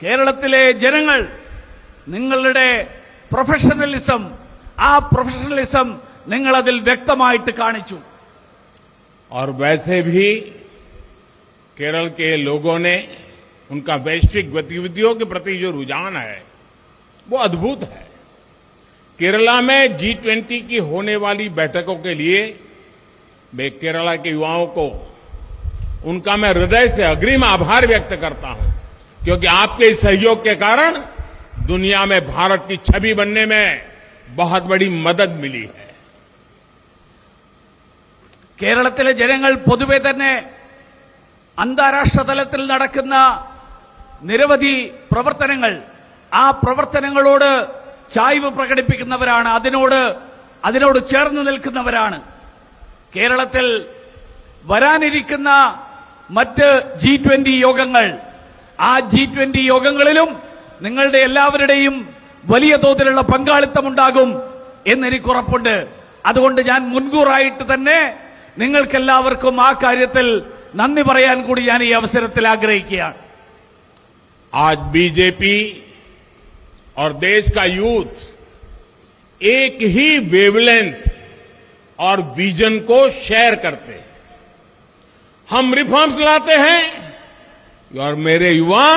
കേരളത്തിലെ 0.00 0.62
ജനങ്ങൾ 0.84 1.20
നിങ്ങളുടെ 2.08 2.68
പ്രൊഫഷണലിസം 3.30 4.22
ആ 4.80 4.92
പ്രൊഫഷണലിസം 5.12 5.88
നിങ്ങൾ 6.28 6.54
അതിൽ 6.56 6.76
വ്യക്തമായിട്ട് 6.88 7.52
കാണിച്ചു 7.54 7.98
और 9.30 9.48
वैसे 9.54 9.96
भी 10.04 10.26
केरल 11.76 12.08
के 12.10 12.36
लोगों 12.36 12.78
ने 12.78 12.96
उनका 13.70 13.96
वैश्विक 14.02 14.52
गतिविधियों 14.52 15.14
के 15.14 15.24
प्रति 15.24 15.56
जो 15.56 15.70
रुझान 15.70 16.16
है 16.16 16.42
वो 17.26 17.38
अद्भुत 17.38 17.82
है 17.84 18.06
केरला 19.18 19.60
में 19.60 19.96
जी 19.96 20.12
ट्वेंटी 20.16 20.60
की 20.62 20.78
होने 20.84 21.16
वाली 21.16 21.48
बैठकों 21.50 21.96
के 21.96 22.14
लिए 22.14 22.40
मैं 23.52 23.70
केरला 23.72 24.14
के 24.16 24.30
युवाओं 24.30 24.66
को 24.76 24.86
उनका 26.04 26.36
मैं 26.36 26.50
हृदय 26.50 26.88
से 26.88 27.02
अग्रिम 27.04 27.44
आभार 27.44 27.86
व्यक्त 27.86 28.14
करता 28.20 28.48
हूं 28.50 28.70
क्योंकि 29.20 29.46
आपके 29.48 29.86
इस 29.86 30.00
सहयोग 30.02 30.44
के 30.44 30.54
कारण 30.56 31.00
दुनिया 31.66 32.04
में 32.06 32.20
भारत 32.26 32.64
की 32.68 32.76
छवि 32.84 33.14
बनने 33.14 33.46
में 33.46 33.82
बहुत 34.34 34.62
बड़ी 34.64 34.88
मदद 35.00 35.38
मिली 35.40 35.62
है 35.62 35.86
കേരളത്തിലെ 38.58 39.12
ജനങ്ങൾ 39.14 39.52
പൊതുവെ 39.66 39.98
തന്നെ 40.00 40.30
അന്താരാഷ്ട്ര 41.57 42.21
തലത്തിൽ 42.21 42.67
നടക്കുന്ന 42.67 43.15
നിരവധി 44.21 44.91
പ്രവർത്തനങ്ങൾ. 45.11 45.81
ആ 46.33 46.51
പ്രവർത്തനങ്ങളോട് 46.51 47.67
ചായ്വ് 48.11 48.49
പ്രകടിപ്പിക്കുന്നവരാണ്. 48.49 49.49
അതിനോട് 49.49 50.15
അതിനോട് 50.65 51.07
ചേർന്ന് 51.07 51.47
നിൽക്കുന്നവരാണ്. 51.47 52.21
കേരളത്തിൽ 53.15 53.85
വരാനിരിക്കുന്ന 54.65 55.49
മറ്റ് 56.29 56.95
ജി 56.95 57.17
ട്വന്റി 57.17 57.49
യോഗങ്ങൾ. 57.49 58.17
ആ 58.79 58.99
ജി 58.99 59.25
ട്വന്റി 59.25 59.59
യോഗങ്ങളിലും 59.59 60.41
നിങ്ങളുടെ 60.81 61.17
എല്ലാവരുടെയും 61.17 62.13
വലിയ 62.45 62.75
തോതിലുള്ള 62.75 63.21
പങ്കാളിത്തമുണ്ടാകും 63.21 64.41
എന്നെനിക്ക് 64.87 65.29
ഉറപ്പുണ്ട് 65.29 65.87
അതുകൊണ്ട് 66.25 66.61
ഞാൻ 66.61 66.89
മുൻകൂറായിട്ട് 66.89 67.73
തന്നെ 67.73 67.99
നിങ്ങൾക്കെല്ലാവർക്കും 68.57 69.61
ആ 69.61 69.71
കാര്യത്തിൽ 69.83 70.27
നന്ദി 70.80 71.02
പറയാൻ 71.02 71.38
കൂടി 71.48 71.62
ഞാൻ 71.70 71.80
ഈ 71.82 71.90
അവസരത്തിൽ 72.00 72.44
ആഗ്രഹിക്കുകയാണ് 72.54 73.18
आज 74.52 74.78
बीजेपी 74.92 75.56
और 76.96 77.12
देश 77.20 77.48
का 77.50 77.64
यूथ 77.64 78.12
एक 79.40 79.76
ही 79.94 80.18
वेवलेंथ 80.28 81.00
और 81.98 82.20
विजन 82.36 82.78
को 82.80 82.98
शेयर 83.18 83.54
करते 83.56 83.92
हैं 83.92 84.06
हम 85.48 85.74
रिफॉर्म्स 85.74 86.18
लाते 86.20 86.54
हैं 86.58 86.82
और 87.90 88.14
मेरे 88.20 88.50
युवा 88.52 88.88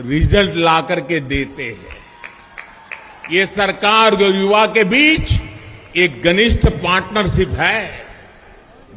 रिजल्ट 0.00 0.54
ला 0.58 0.80
करके 0.82 1.20
देते 1.26 1.64
हैं 1.64 1.94
ये 3.30 3.46
सरकार 3.48 4.14
और 4.16 4.36
युवा 4.36 4.64
के 4.68 4.84
बीच 4.86 5.32
एक 5.98 6.22
घनिष्ठ 6.24 6.66
पार्टनरशिप 6.78 7.48
है 7.58 7.78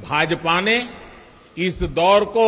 भाजपा 0.04 0.60
ने 0.62 0.78
इस 1.58 1.78
दौर 1.94 2.24
को 2.36 2.48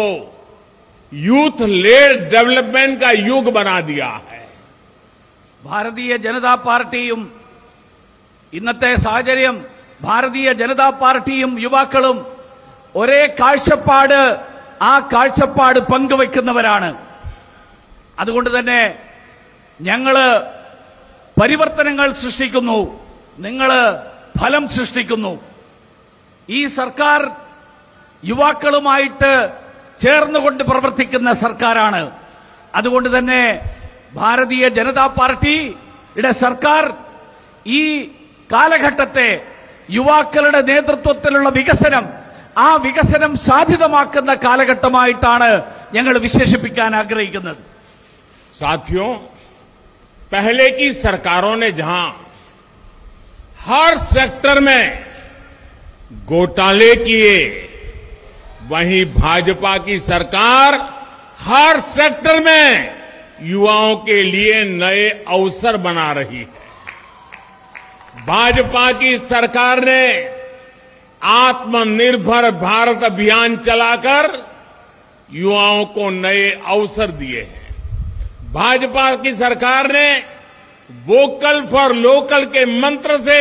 यूथ 1.12 1.62
लेड 1.80 2.30
डेवलपमेंट 2.32 3.00
का 3.02 3.12
युग 3.24 3.52
बना 3.54 3.80
दिया 3.84 4.12
है 4.28 4.40
ഭാരതീയ 5.64 6.12
ജനതാ 6.18 6.54
പാർട്ടിയും 6.68 7.20
ഇന്നത്തെ 8.54 8.92
സാഹചര്യം 9.04 9.58
ഭാരതീയ 10.02 10.48
ജനതാ 10.62 10.88
പാർട്ടിയും 11.02 11.52
യുവാക്കളും 11.60 12.18
ഒരേ 12.96 13.20
കാഴ്ചപ്പാട് 13.40 14.20
ആ 14.84 14.94
കാഴ്ചപ്പാട് 15.14 15.80
പങ്കുവെക്കുന്നവരാണ് 15.92 16.90
അതുകൊണ്ട് 18.18 18.50
തന്നെ 18.50 18.82
ഞങ്ങള് 19.80 20.26
പരിവർത്തനങ്ങൾ 21.38 22.08
സൃഷ്ടിക്കുന്നു 22.24 22.80
നിങ്ങള് 23.38 23.80
ഫലം 24.40 24.64
സൃഷ്ടിക്കുന്നു 24.78 25.34
ഈ 26.50 26.62
സർക്കാർ 26.80 27.22
യുവാക്കളുമായിട്ട് 28.26 29.32
ചേർന്നുകൊണ്ട് 30.00 30.64
പ്രവർത്തിക്കുന്ന 30.64 31.30
സർക്കാരാണ് 31.44 32.02
അതുകൊണ്ട് 32.74 33.10
തന്നെ 33.16 33.42
ഭാരതീയ 34.16 34.66
ജനതാ 34.78 35.06
പാർട്ടിയുടെ 35.18 36.32
സർക്കാർ 36.44 36.84
ഈ 37.66 37.82
കാലഘട്ടത്തെ 38.50 39.30
യുവാക്കളുടെ 39.90 40.62
നേതൃത്വത്തിലുള്ള 40.70 41.50
വികസനം 41.58 42.06
ആ 42.60 42.70
വികസനം 42.86 43.34
സാധ്യതമാക്കുന്ന 43.48 44.32
കാലഘട്ടമായിട്ടാണ് 44.46 45.50
ഞങ്ങൾ 45.94 46.16
വിശേഷിപ്പിക്കാൻ 46.26 46.92
ആഗ്രഹിക്കുന്നത് 47.02 47.62
साथियों 48.56 49.12
पहले 50.32 50.66
की 50.72 50.88
सरकारों 50.96 51.56
ने 51.58 51.70
जहां 51.74 52.04
हर 53.62 53.98
सेक्टर 54.08 54.60
में 54.62 54.84
घोटाले 56.28 56.96
किए 57.06 57.38
वहीं 58.69 59.05
भाजपा 59.05 59.77
की 59.79 59.99
सरकार 59.99 60.75
हर 61.41 61.81
सेक्टर 61.81 62.41
में 62.41 62.95
युवाओं 63.43 63.97
के 63.97 64.23
लिए 64.23 64.63
नए 64.65 65.09
अवसर 65.29 65.77
बना 65.77 66.11
रही 66.13 66.39
है। 66.39 66.65
भाजपा 68.27 68.91
की 68.93 69.17
सरकार 69.19 69.81
ने 69.85 70.07
आत्मनिर्भर 71.23 72.51
भारत 72.51 73.05
अभियान 73.05 73.57
चलाकर 73.57 74.31
युवाओं 75.31 75.85
को 75.85 76.11
नए 76.11 76.51
अवसर 76.67 77.11
दिए 77.11 77.41
हैं। 77.41 77.75
भाजपा 78.53 79.15
की 79.17 79.33
सरकार 79.35 79.93
ने 79.93 80.17
वोकल 80.91 81.61
फॉर 81.67 81.95
लोकल 81.95 82.45
के 82.47 82.65
मंत्र 82.81 83.21
से 83.21 83.41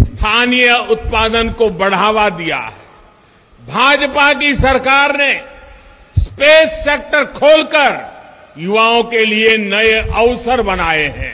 स्थानीय 0.00 0.72
उत्पादन 0.90 1.50
को 1.50 1.70
बढ़ावा 1.70 2.28
दिया 2.30 2.58
है। 2.58 2.85
भाजपा 3.68 4.32
की 4.32 4.52
सरकार 4.54 5.16
ने 5.16 5.32
स्पेस 6.16 6.84
सेक्टर 6.84 7.24
खोलकर 7.24 7.94
युवाओं 8.58 9.02
के 9.02 9.24
लिए 9.24 9.56
नए 9.56 9.92
अवसर 9.92 10.62
बनाए 10.62 11.06
हैं। 11.16 11.32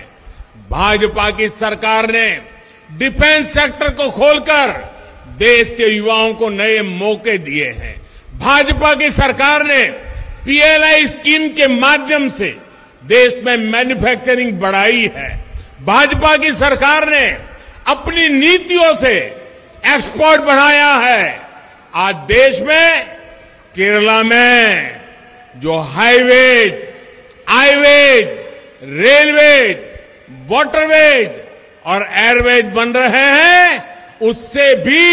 भाजपा 0.70 1.30
की 1.30 1.48
सरकार 1.48 2.10
ने 2.10 2.26
डिफेंस 2.90 3.52
सेक्टर 3.54 3.88
को 3.88 4.10
खोलकर 4.10 4.70
देश 5.38 5.68
के 5.68 5.90
युवाओं 5.96 6.32
को 6.34 6.48
नए 6.48 6.80
मौके 6.82 7.36
दिए 7.38 7.70
हैं। 7.70 7.94
भाजपा 8.38 8.94
की 8.94 9.10
सरकार 9.10 9.64
ने 9.64 9.84
पीएलआई 10.44 11.06
स्कीम 11.06 11.48
के 11.48 11.68
माध्यम 11.68 12.28
से 12.28 12.48
देश 13.04 13.34
में 13.44 13.56
मैन्युफैक्चरिंग 13.56 14.52
बढ़ाई 14.52 15.10
है। 15.16 15.30
भाजपा 15.82 16.36
की 16.36 16.52
सरकार 16.52 17.08
ने 17.08 17.24
अपनी 17.86 18.28
नीतियों 18.28 18.94
से 18.96 19.14
एक्सपोर्ट 19.86 20.40
बढ़ाया 20.40 20.92
है। 20.94 21.51
आज 21.97 22.15
देश 22.27 22.59
में 22.61 23.05
केरला 23.75 24.21
में 24.23 24.99
जो 25.55 25.77
हाईवेज 25.93 26.73
हाईवेज 27.47 28.25
रेलवेज 28.99 29.77
वाटरवेज 30.51 31.29
और 31.85 32.07
एयरवेज 32.17 32.65
बन 32.73 32.93
रहे 32.93 33.25
हैं 33.37 33.67
उससे 34.21 34.73
भी 34.85 35.05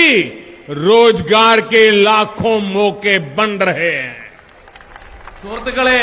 रोजगार 0.82 1.60
के 1.72 1.90
लाखों 2.02 2.58
मौके 2.68 3.18
बन 3.36 3.50
रहे 3.60 3.94
हैं 3.94 4.22
സുഹൃത്തുക്കളെ 5.40 5.98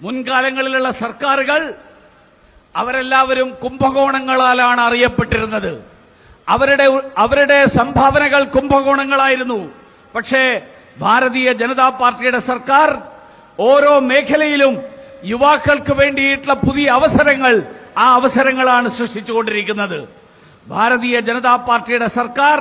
മുൻകാലങ്ങളിലുള്ള 0.00 0.88
സർക്കാരുകൾ 1.00 1.60
അവരെല്ലാവരും 2.74 3.48
കുംഭകോണങ്ങളാലാണ് 3.62 4.80
അറിയപ്പെട്ടിരുന്നത് 4.80 5.70
അവരുടെ 6.47 6.85
അവരുടെ 7.23 7.59
സംഭാവനകൾ 7.79 8.41
കുംഭകോണങ്ങളായിരുന്നു. 8.55 9.59
പക്ഷേ 10.15 10.43
ഭാരതീയ 11.03 11.47
ജനതാ 11.61 11.87
പാർട്ടിയുടെ 12.01 12.41
സർക്കാർ 12.51 12.89
ഓരോ 13.59 13.93
മേഖലയിലും 14.09 14.73
യുവാക്കൾക്ക് 15.31 15.93
വേണ്ടിയിട്ടുള്ള 16.01 16.55
പുതിയ 16.65 16.87
അവസരങ്ങൾ 16.99 17.53
ആ 18.03 18.05
അവസരങ്ങളാണ് 18.19 18.87
സൃഷ്ടിച്ചുകൊണ്ടിരിക്കുന്നത്. 18.97 19.99
ഭാരതീയ 20.71 21.15
ജനതാ 21.29 21.53
പാർട്ടിയുടെ 21.67 22.07
സർക്കാർ 22.19 22.57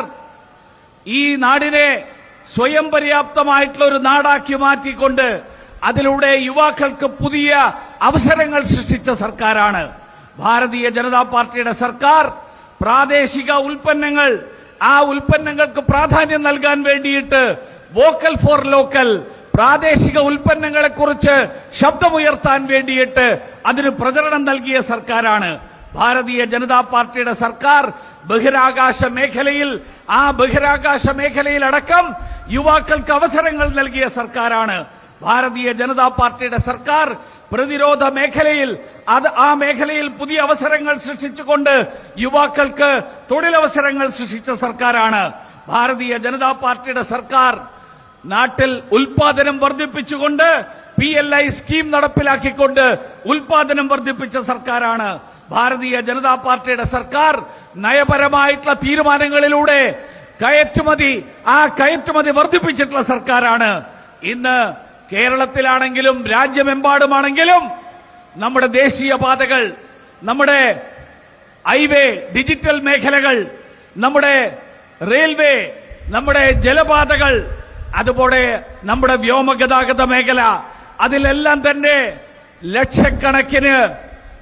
ഈ 1.06 1.20
നാടിനെ 1.44 1.88
സ്വയം 2.54 2.86
പര്യാപ്തമായിട്ടുള്ള 2.94 3.84
ഒരു 3.90 3.98
നാടാക്കി 4.08 4.56
മാറ്റിക്കൊണ്ട് 4.64 5.26
അതിലൂടെ 5.88 6.30
യുവാക്കൾക്ക് 6.48 7.06
പുതിയ 7.22 7.50
അവസരങ്ങൾ 8.08 8.60
സൃഷ്ടിച്ച 8.72 9.10
സർക്കാരാണ്. 9.24 9.82
ഭാരതീയ 10.42 10.86
ജനതാ 10.98 11.22
പാർട്ടിയുടെ 11.34 11.74
സർക്കാർ 11.84 12.24
പ്രാദേശിക 12.82 13.50
ഉൽപ്പന്നങ്ങൾ 13.68 14.30
ആ 14.92 14.94
ഉൽപ്പന്നങ്ങൾക്ക് 15.12 15.82
പ്രാധാന്യം 15.90 16.42
നൽകാൻ 16.48 16.78
വേണ്ടിയിട്ട് 16.88 17.42
വോക്കൽ 17.98 18.34
ഫോർ 18.44 18.60
ലോക്കൽ 18.74 19.10
പ്രാദേശിക 19.56 20.18
ഉൽപ്പന്നങ്ങളെക്കുറിച്ച് 20.30 21.34
ശബ്ദമുയർത്താൻ 21.80 22.60
വേണ്ടിയിട്ട് 22.72 23.26
അതിന് 23.70 23.90
പ്രചരണം 24.00 24.42
നൽകിയ 24.50 24.78
സർക്കാരാണ്. 24.92 25.50
ഭാരതീയ 25.96 26.42
ജനതാ 26.52 26.80
പാർട്ടിയുടെ 26.92 27.34
സർക്കാർ 27.44 27.82
ബഹിരാകാശ 28.30 29.00
മേഖലയിൽ 29.16 29.70
ആ 30.18 30.22
ബഹിരാകാശ 30.40 31.04
മേഖലയിൽ 31.20 31.62
അടക്കം 31.70 32.04
യുവാക്കൾക്ക് 32.56 33.12
അവസരങ്ങൾ 33.18 33.68
നൽകിയ 33.80 34.04
സർക്കാരാണ്. 34.18 34.76
ഭാരതീയ 35.24 35.68
ജനതാ 35.80 36.06
പാർട്ടിയുടെ 36.20 36.58
സർക്കാർ 36.68 37.06
പ്രതിരോധ 37.52 38.02
മേഖലയിൽ 38.18 38.70
അത് 39.16 39.28
ആ 39.46 39.48
മേഖലയിൽ 39.62 40.06
പുതിയ 40.20 40.38
അവസരങ്ങൾ 40.46 40.94
സൃഷ്ടിച്ചുകൊണ്ട് 41.06 41.74
യുവാക്കൾക്ക് 42.24 42.90
തൊഴിലവസരങ്ങൾ 43.30 44.06
സൃഷ്ടിച്ച 44.18 44.50
സർക്കാരാണ്. 44.64 45.22
ഭാരതീയ 45.72 46.12
ജനതാ 46.26 46.52
പാർട്ടിയുടെ 46.64 47.04
സർക്കാർ 47.14 47.54
നാട്ടിൽ 48.24 48.72
ഉൽപാദനം 48.96 49.56
വർദ്ധിപ്പിച്ചുകൊണ്ട് 49.64 50.48
പി 50.98 51.08
എൽ 51.20 51.28
ഐ 51.34 51.44
സ്കീം 51.58 51.86
നടപ്പിലാക്കിക്കൊണ്ട് 51.94 52.84
ഉൽപാദനം 53.32 53.86
വർദ്ധിപ്പിച്ച 53.92 54.36
സർക്കാരാണ്. 54.50 55.08
ഭാരതീയ 55.54 55.96
ജനതാ 56.08 56.34
പാർട്ടിയുടെ 56.46 56.86
സർക്കാർ 56.96 57.34
നയപരമായിട്ടുള്ള 57.84 58.74
തീരുമാനങ്ങളിലൂടെ 58.84 59.80
കയറ്റുമതി 60.42 61.12
ആ 61.56 61.58
കയറ്റുമതി 61.80 62.30
വർദ്ധിപ്പിച്ചിട്ടുള്ള 62.38 63.02
സർക്കാരാണ്. 63.12 63.70
ഇന്ന് 64.32 64.56
കേരളത്തിലാണെങ്കിലും 65.12 66.16
രാജ്യമെമ്പാടുമാണെങ്കിലും 66.26 67.62
നമ്മുടെ 68.36 68.66
ദേശീയ 68.66 69.14
പാതകൾ 69.14 69.62
നമ്മുടെ 70.22 70.60
ഹൈവേ 71.64 72.04
ഡിജിറ്റൽ 72.36 72.76
മേഖലകൾ 72.80 73.36
നമ്മുടെ 73.96 74.34
റെയിൽവേ 75.10 75.54
നമ്മുടെ 76.08 76.44
ജലപാതകൾ 76.66 77.34
അതുപോലെ 77.94 78.42
നമ്മുടെ 78.82 79.16
വ്യോമഗതാഗത 79.16 80.02
മേഖല 80.02 80.40
അതിലെല്ലാം 81.00 81.70
തന്നെ 81.70 81.96
ലക്ഷക്കണക്കിന് 82.62 83.76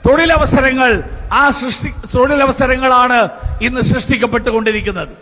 തൊഴിലവസരങ്ങൾ 0.07 0.91
ആ 1.33 1.51
സൃഷ്ടി 1.51 1.91
തൊഴിലവസരങ്ങളാണ് 2.15 3.19
ഇന്ന് 3.61 3.81
സൃഷ്ടിക്കപ്പെട്ടുകൊണ്ടിരിക്കുന്നത്. 3.81 5.13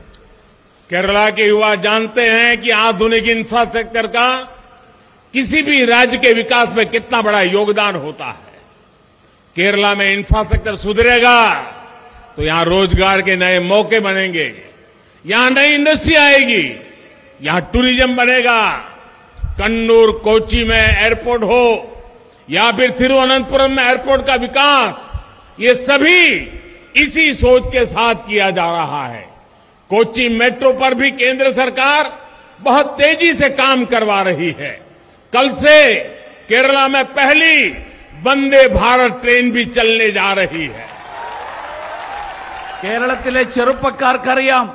കേരള 0.91 1.19
കെ 1.31 1.43
യുവ 1.43 1.75
ജാനത്തെ 1.75 2.27
ആധുനിക 2.85 3.27
ഇൻഫ്രാസ്ട്രക്ചർ 3.39 4.07
കാ 4.17 4.27
किसी 5.35 5.62
भी 5.62 5.85
राज्य 5.85 6.19
के 6.19 6.33
विकास 6.35 6.69
में 6.77 6.88
कितना 6.91 7.21
बड़ा 7.23 7.41
योगदान 7.43 7.97
होता 7.97 8.27
है। 8.27 8.57
केरला 9.57 9.95
में 9.95 10.07
इंफ्रास्ट्रक्चर 10.09 10.77
सुधरेगा 10.77 11.55
तो 12.37 12.43
यहाँ 12.45 12.64
रोज़गार 12.64 13.23
के 13.23 13.37
नए 13.37 13.59
मौके 13.61 14.01
बनेंगे। 14.01 14.53
यहाँ 15.25 15.51
नई 15.51 15.75
इंडस्ट्री 15.75 16.14
आएगी, 16.17 16.64
यहाँ 17.41 17.61
टूरिज़्म 17.73 18.17
बनेगा 18.17 18.61
कन्नूर 19.59 20.11
कोची 20.25 20.64
में 20.64 20.79
एयरपोर्ट 20.79 21.43
हो, 21.43 21.95
या 22.49 22.71
फिर 22.73 22.91
तिरुवनंतपुरम 22.91 23.73
में 23.73 23.85
एयरपोर्ट 23.85 24.27
का 24.27 24.35
विकास, 24.37 25.09
ये 25.59 25.75
सभी 25.77 26.25
इसी 26.97 27.33
सोच 27.35 27.67
के 27.73 27.85
साथ 27.87 28.14
किया 28.27 28.51
जा 28.51 28.71
रहा 28.73 29.07
है। 29.07 29.27
कोची 29.91 30.29
मेट्रो 30.31 30.73
पर 30.75 30.95
भी 30.95 31.11
केंद्र 31.12 31.53
सरकार 31.53 32.12
बहुत 32.61 32.97
तेज़ी 32.99 33.33
से 33.35 33.49
काम 33.51 33.85
करवा 33.87 34.21
रही 34.23 34.51
है। 34.59 34.71
कल 35.34 35.50
से 35.56 35.78
केरला 36.50 36.88
में 36.88 37.04
पहली 37.13 37.58
वंदे 38.24 38.63
भारत 38.72 39.20
ट्रेन 39.22 39.52
भी 39.52 39.66
चलने 39.72 40.10
जा 40.12 40.32
रही 40.34 40.66
है 40.70 40.86
കേരളത്തിലെ 42.84 43.42
ചെറുപ്പക്കാർക്കറിയാം 43.48 44.66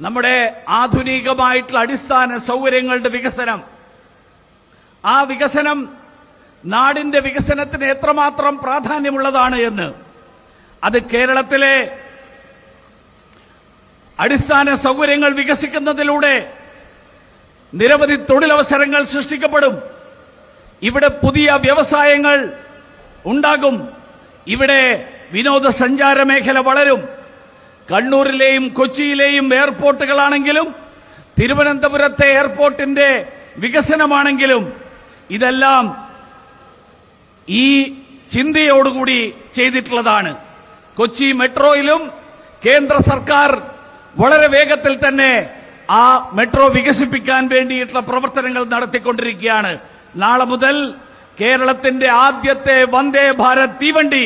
നമ്മുടെ 0.00 0.32
ആധുനികമായിട്ടുള്ള 0.78 1.78
അടിസ്ഥാന 1.80 2.38
സൗകര്യങ്ങളുടെ 2.48 3.10
വികസനം 3.10 3.60
ആ 5.04 5.16
വികസനം 5.22 5.78
നാടിന്റെ 6.64 7.20
വികസനത്തിന് 7.20 7.86
എത്രമാത്രം 7.94 8.54
പ്രാധാന്യമുള്ളതാണ് 8.64 9.58
എന്ന് 9.68 9.88
അത് 10.82 10.98
കേരളത്തിലെ 11.12 11.74
അടിസ്ഥാന 14.18 14.74
സൗകര്യങ്ങൾ 14.86 15.30
വികസിക്കുന്നതിലൂടെ 15.38 16.34
നിരവധി 17.73 18.15
തൊഴിലവസരങ്ങൾ 18.15 19.03
സൃഷ്ടിക്കപ്പെടും. 19.03 19.81
ഇവിടെ 20.83 21.07
പുതിയ 21.07 21.49
വ്യവസായങ്ങൾ 21.51 22.53
ഉണ്ടാകും. 23.25 23.89
ഇവിടെ 24.47 25.09
വിനോദസഞ്ചാര 25.31 26.23
മേഖല 26.23 26.59
വളരും. 26.59 27.01
കണ്ണൂരിലെയും 27.91 28.67
കൊച്ചിയിലെയും 28.67 29.53
എയർപോർട്ടുകളാണെങ്കിലും 29.53 30.75
തിരുവനന്തപുരത്തെ 31.41 32.25
എയർപോർട്ടിന്റെ 32.25 33.27
വികസനമാണെങ്കിലും 33.57 34.73
ഇതെല്ലാം 35.29 36.09
ഈ 37.49 37.93
ചിന്തയോടുകൂടി 38.31 39.33
ചെയ്തിട്ടുള്ളതാണ്. 39.55 40.37
കൊച്ചി 40.97 41.31
മെട്രോയിലും 41.31 42.11
കേന്ദ്ര 42.65 42.97
സർക്കാർ 42.97 43.61
വളരെ 44.17 44.47
വേഗത്തിൽ 44.47 45.07
തന്നെ 45.07 45.60
ആ 45.92 46.04
മെട്രോ 46.32 46.66
വികസിപ്പിക്കാൻ 46.70 47.42
വേണ്ടിയിട്ടുള്ള 47.48 48.02
പ്രവർത്തനങ്ങൾ 48.02 48.62
നടത്തിക്കൊണ്ടിരിക്കുകയാണ് 48.72 49.72
നാളെ 50.16 50.46
മുതൽ 50.46 50.76
കേരളത്തിന്റെ 51.38 52.08
ആദ്യത്തെ 52.18 52.78
വന്ദേ 52.92 53.24
ഭാരത് 53.38 53.78
തീവണ്ടി 53.82 54.24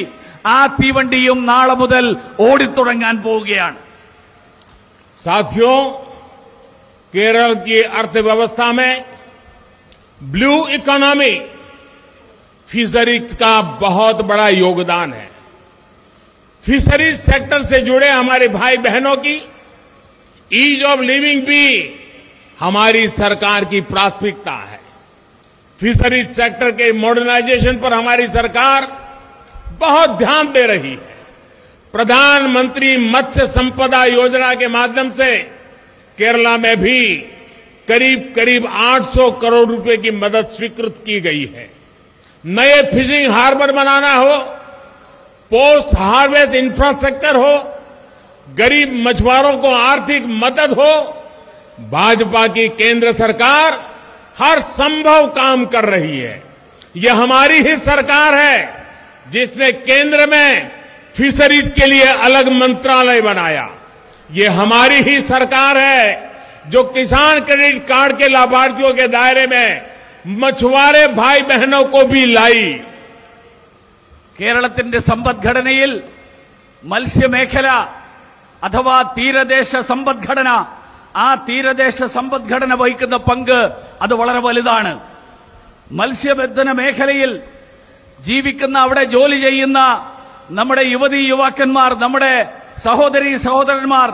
ആ 0.48 0.58
തീവണ്ടിയും 0.76 1.38
നാളെ 1.44 1.74
മുതൽ 1.76 2.04
ഓടിത്തുടങ്ങാൻ 2.40 3.16
പോവുകയാണ് 3.22 3.78
साथियों 5.20 5.78
केरल 7.14 7.54
की 7.62 7.80
अर्थव्यवस्था 7.92 8.66
में 8.72 9.04
ब्लू 10.24 10.54
इकोनॉमी 10.70 11.32
फिशरीज 12.68 13.32
का 13.34 13.60
बहुत 13.80 14.20
बड़ा 14.22 14.48
योगदान 14.56 15.12
है 15.12 15.28
फिशरीज 16.64 17.16
सेक्टर 17.20 17.66
से 17.66 17.80
जुड़े 17.80 18.08
हमारे 18.10 18.48
भाई 18.50 18.76
बहनों 18.78 19.16
की 19.18 19.36
ईज 20.53 20.83
ऑफ़ 20.83 21.01
लिविंग 21.01 21.41
भी 21.43 21.95
हमारी 22.59 23.07
सरकार 23.07 23.65
की 23.65 23.81
प्राथमिकता 23.81 24.51
है। 24.51 24.79
फिशरीज 25.79 26.29
सेक्टर 26.29 26.71
के 26.71 26.91
मॉडर्नाइजेशन 26.91 27.77
पर 27.77 27.93
हमारी 27.93 28.27
सरकार 28.27 28.87
बहुत 29.79 30.09
ध्यान 30.09 30.51
दे 30.51 30.61
रही 30.61 30.91
है। 30.91 31.15
प्रधानमंत्री 31.93 32.97
मत्स्य 32.97 33.47
संपदा 33.47 34.05
योजना 34.05 34.53
के 34.53 34.67
माध्यम 34.67 35.11
से 35.11 35.37
केरला 36.17 36.57
में 36.57 36.75
भी 36.81 37.15
करीब 37.87 38.33
करीब 38.35 38.65
800 38.67 39.31
करोड़ 39.31 39.67
रुपए 39.69 39.97
की 39.97 40.11
मदद 40.11 40.47
स्वीकृत 40.47 41.03
की 41.05 41.19
गई 41.21 41.45
है। 41.45 41.69
नए 42.45 42.81
फिशिंग 42.83 43.31
हार्बर 43.31 43.71
बनाना 43.71 44.13
हो, 44.13 44.37
पोस्ट 45.51 45.95
हार्वेस्ट 45.95 46.55
इंफ्रास्ट्रक्चर 46.55 47.35
हो 47.35 47.74
गरीब 48.46 48.92
मछुआरों 49.06 49.56
को 49.58 49.70
आर्थिक 49.70 50.24
मदद 50.38 50.72
हो 50.72 50.92
भाजपा 51.90 52.46
की 52.48 52.68
केंद्र 52.76 53.12
सरकार 53.14 53.80
हर 54.36 54.60
संभव 54.68 55.26
काम 55.36 55.64
कर 55.66 55.84
रही 55.86 56.18
है 56.18 56.42
ये 56.96 57.10
हमारी 57.12 57.58
ही 57.60 57.76
सरकार 57.78 58.34
है 58.34 58.58
जिसने 59.26 59.70
केंद्र 59.72 60.26
में 60.26 60.70
फिशरीज 61.14 61.70
के 61.70 61.86
लिए 61.86 62.06
अलग 62.24 62.48
मंत्रालय 62.52 63.20
बनाया 63.20 63.68
ये 64.30 64.46
हमारी 64.56 65.00
ही 65.02 65.20
सरकार 65.24 65.78
है 65.78 66.30
जो 66.68 66.82
किसान 66.92 67.40
क्रेडिट 67.40 67.82
कार्ड 67.86 68.18
के 68.18 68.28
लाभार्थियों 68.28 68.92
के 68.94 69.06
दायरे 69.08 69.46
में 69.46 69.90
मछुआरे 70.38 71.06
भाई 71.14 71.42
बहनों 71.44 71.84
को 71.86 72.04
भी 72.06 72.24
लाई 72.28 72.62
കേരളത്തിന്റെ 74.36 75.00
സമ്പദ്ഘടനയിൽ 75.06 75.90
മത്സ്യമേഖല 76.84 77.68
അഥവാ 78.65 78.97
തീരദേശ 79.17 79.75
സമ്പദ്ഘടന 79.91 80.49
ആ 81.15 81.27
തീരദേശ 81.47 81.97
സമ്പദ്ഘടന 82.17 82.73
വഹിക്കുന്ന 82.81 83.17
പങ്ക് 83.27 83.59
അത് 84.01 84.13
വളരെ 84.21 84.39
വലുതാണ്. 84.39 84.91
മത്സ്യബന്ധന 85.91 86.69
മേഖലയിൽ 86.81 87.31
ജീവിക്കുന്ന 88.27 88.77
അവിടെ 88.85 89.03
ജോലി 89.15 89.37
ചെയ്യുന്ന 89.41 89.79
നമ്മുടെ 90.57 90.83
യുവതി 90.93 91.21
യുവാക്കന്മാർ 91.31 91.91
നമ്മുടെ 92.03 92.33
സഹോദരി 92.77 93.31
സഹോദരന്മാർ 93.47 94.09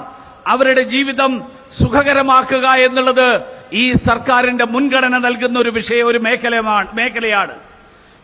അവരുടെ 0.53 0.83
ജീവിതം 0.93 1.31
സുഖകരമാക്കുക 1.79 2.67
എന്നുള്ളത് 2.85 3.27
ഈ 3.81 3.83
സർക്കാരിന്റെ 4.07 4.65
മുൻഗണന 4.73 5.15
നൽകുന്ന 5.25 5.59
ഒരു 5.59 5.71
വിഷയ 5.77 6.01
ഒരു 6.11 6.19
മേഖലയാണ്. 6.19 7.53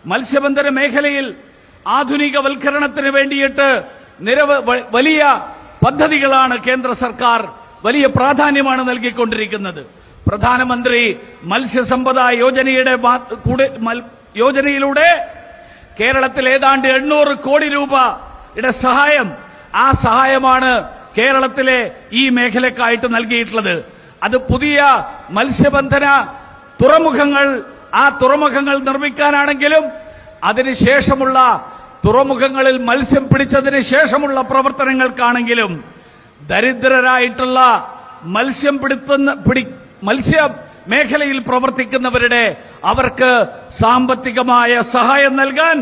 മത്സ്യബന്ധന 0.06 0.68
മേഖലയിൽ 0.80 1.28
ആധുനികവൽക്കരണത്തിന് 1.98 3.10
വേണ്ടിയിട്ട് 3.18 3.68
നിരവ 4.28 4.52
വലിയ 4.92 5.22
പദ്ധതികളാണ് 5.84 6.56
കേന്ദ്ര 6.68 6.92
സർക്കാർ 7.06 7.42
വലിയ 7.86 8.06
പ്രാധാന്യമാണ് 8.18 8.82
നൽകിക്കൊണ്ടിരിക്കുന്നത്. 8.90 9.82
പ്രധാനമന്ത്രി 10.28 11.02
മത്സ്യസമ്പദ 11.52 12.20
യോജനയുടെ 12.44 12.94
യോജനയിലൂടെ 14.44 15.10
കേരളത്തിൽ 16.00 16.46
ഏതാണ്ട് 16.56 16.88
എണ്ണൂറ് 16.98 17.34
കോടി 17.46 17.68
രൂപയുടെ 17.76 18.72
സഹായം 18.86 19.30
ആ 19.84 19.86
സഹായമാണ് 20.08 20.72
കേരളത്തിലെ 21.18 21.80
ഈ 22.20 22.24
മേഖലക്കായിട്ട് 22.38 23.08
നൽകിയിട്ടുള്ളത്. 23.16 23.76
അത് 24.26 24.38
പുതിയ 24.50 24.80
മത്സ്യബന്ധന 25.38 26.06
തുറമുഖങ്ങൾ 26.82 27.46
ആ 28.02 28.04
തുറമുഖങ്ങൾ 28.22 28.76
നിർമ്മിക്കാനാണെങ്കിലും 28.90 29.84
അതിനുശേഷമുള്ള 30.50 31.38
തുറമുഖങ്ങളിൽ 32.08 32.76
മത്സ്യം 32.90 33.24
പിടിച്ചതിന് 33.32 33.80
ശേഷമുള്ള 33.94 34.40
പ്രവർത്തനങ്ങൾക്കാണെങ്കിലും 34.52 35.72
ദരിദ്രരായിട്ടുള്ള 36.42 37.60
മത്സ്യം 38.36 38.76
പിടുത്തുന്ന 38.82 39.30
പിടി 39.46 39.64
മത്സ്യ 40.08 40.42
മേഖലയിൽ 40.92 41.40
പ്രവർത്തിക്കുന്നവരുടെ 41.48 42.44
അവർക്ക് 42.92 43.32
സാമ്പത്തികമായ 43.80 44.72
സഹായം 44.96 45.34
നൽകാൻ 45.42 45.78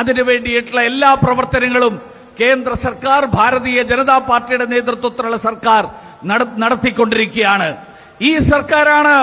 അതിനുവേണ്ടിയിട്ടുള്ള 0.00 0.82
എല്ലാ 0.90 1.10
പ്രവർത്തനങ്ങളും 1.24 1.94
കേന്ദ്ര 2.40 2.72
സർക്കാർ 2.86 3.22
ഭാരതീയ 3.36 3.80
ജനതാ 3.92 4.16
പാർട്ടിയുടെ 4.30 4.66
നേതൃത്വത്തിലുള്ള 4.74 5.38
സർക്കാർ 5.48 5.82
നടത്തിക്കൊണ്ടിരിക്കുകയാണ്. 6.64 7.68
ഈ 8.28 8.32
സർക്കാരാണ് 8.52 9.14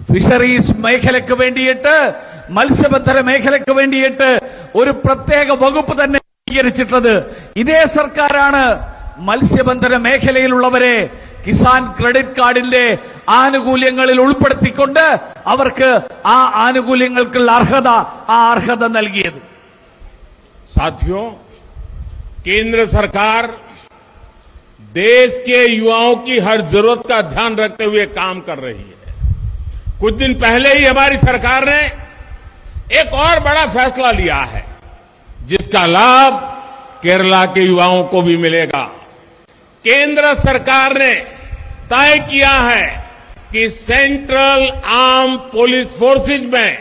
ഫിഷറീസ് 0.00 0.74
മേഖലയ്ക്ക് 0.84 1.34
വേണ്ടിയിട്ട് 1.34 1.94
മത്സ്യബന്ധന 2.50 3.20
മേഖലയ്ക്ക് 3.28 3.72
വേണ്ടിയിട്ട് 3.72 4.28
ഒരു 4.74 4.92
പ്രത്യേക 5.04 5.48
വകുപ്പ് 5.62 5.94
തന്നെ 6.02 6.18
സ്വീകരിച്ചിട്ടുള്ളത് 6.40 7.14
ഇതേ 7.56 7.80
സർക്കാരാണ് 7.96 8.62
മത്സ്യബന്ധന 9.28 9.94
മേഖലയിലുള്ളവരെ 10.06 10.96
കിസാൻ 11.46 11.82
ക്രെഡിറ്റ് 11.98 12.36
കാർഡിന്റെ 12.38 12.84
ആനുകൂല്യങ്ങളിൽ 13.32 14.18
ഉൾപ്പെടുത്തിക്കൊണ്ട് 14.20 15.04
അവർക്ക് 15.46 15.90
ആ 16.26 16.38
ആനുകൂല്യങ്ങൾക്കുള്ള 16.64 17.50
അർഹത 17.60 17.90
ആ 18.28 18.38
അർഹത 18.52 18.84
നൽകിയത് 18.98 19.40
साथियों 20.70 21.24
केंद्र 22.42 22.84
सरकार 22.88 23.42
देश 24.94 25.34
के 25.40 25.60
युवाओं 25.72 26.14
की 26.18 26.38
हर 26.40 26.60
जरूरत 26.68 27.02
का 27.08 27.20
ध्यान 27.24 27.56
रखते 27.56 27.84
हुए 27.86 28.04
काम 28.14 28.40
कर 28.42 28.58
रही 28.60 28.84
है 28.90 28.99
कुछ 30.01 30.13
दिन 30.13 30.33
पहले 30.33 30.69
ही 30.73 30.85
हमारी 30.85 31.17
सरकार 31.17 31.65
ने 31.65 31.81
एक 32.99 33.13
और 33.15 33.39
बड़ा 33.39 33.65
फैसला 33.65 34.11
लिया 34.11 34.35
है, 34.35 34.63
जिसका 35.47 35.85
लाभ 35.85 36.39
केरला 37.03 37.43
के 37.47 37.61
युवाओं 37.61 38.03
को 38.03 38.21
भी 38.21 38.37
मिलेगा। 38.37 38.81
केंद्र 39.85 40.33
सरकार 40.33 40.97
ने 40.97 41.13
तय 41.91 42.17
किया 42.31 42.49
है 42.49 42.87
कि 43.51 43.67
सेंट्रल 43.69 44.67
आर्म 44.95 45.35
पुलिस 45.51 45.87
फोर्सेज 45.99 46.43
में 46.43 46.75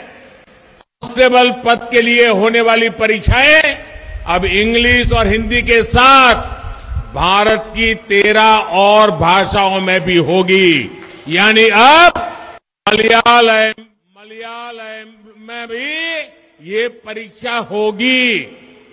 कांस्टेबल 1.02 1.50
पद 1.64 1.88
के 1.92 2.02
लिए 2.02 2.28
होने 2.30 2.60
वाली 2.60 2.88
परीक्षाएँ 2.96 3.76
अब 4.28 4.44
इंग्लिश 4.44 5.12
और 5.12 5.28
हिंदी 5.28 5.62
के 5.62 5.82
साथ 5.82 6.34
भारत 7.14 7.64
की 7.68 7.94
तेरह 8.08 8.74
और 8.80 9.10
भाषाओं 9.18 9.80
में 9.80 10.00
भी 10.00 10.16
होगी। 10.16 10.98
यानी 11.28 11.68
अब 11.68 12.26
मलयालम 12.89 13.81
मलयालम 14.15 15.07
में 15.41 15.67
भी 15.67 15.87
ये 16.63 16.87
परीक्षा 17.05 17.55
होगी 17.69 18.27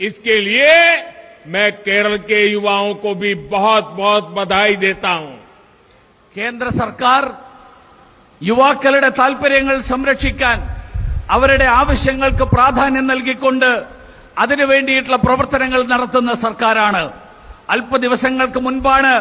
इसके 0.01 0.39
लिए 0.41 0.71
मैं 1.49 1.71
केरल 1.79 2.17
के 2.23 2.41
युवाओं 2.45 2.95
को 2.97 3.15
भी 3.17 3.35
बहुत 3.51 3.91
बहुत 3.97 4.31
बधाई 4.31 4.77
देता 4.79 5.11
हूं 5.17 5.35
കേന്ദ്ര 6.37 6.71
സർക്കാർ 6.77 7.23
യുവാക്കളുടെ 8.41 9.11
താൽപര്യങ്ങൾ 9.19 9.77
സംരക്ഷിക്കാൻ 9.91 10.59
അവരുടെ 11.31 11.67
ആവശ്യങ്ങൾക്ക് 11.75 12.47
പ്രാധാന്യം 12.55 13.07
നൽകിക്കൊണ്ട് 13.07 13.71
അതിനു 14.39 14.67
വേണ്ടിയിട്ടുള്ള 14.67 15.21
പ്രവർത്തനങ്ങൾ 15.27 15.83
നടത്തുന്ന 15.87 16.35
സർക്കാരാണ് 16.43 17.03
അല്പ 17.69 17.97
ദിവസങ്ങൾക്ക് 17.99 18.61
മുൻപാണ് 18.61 19.13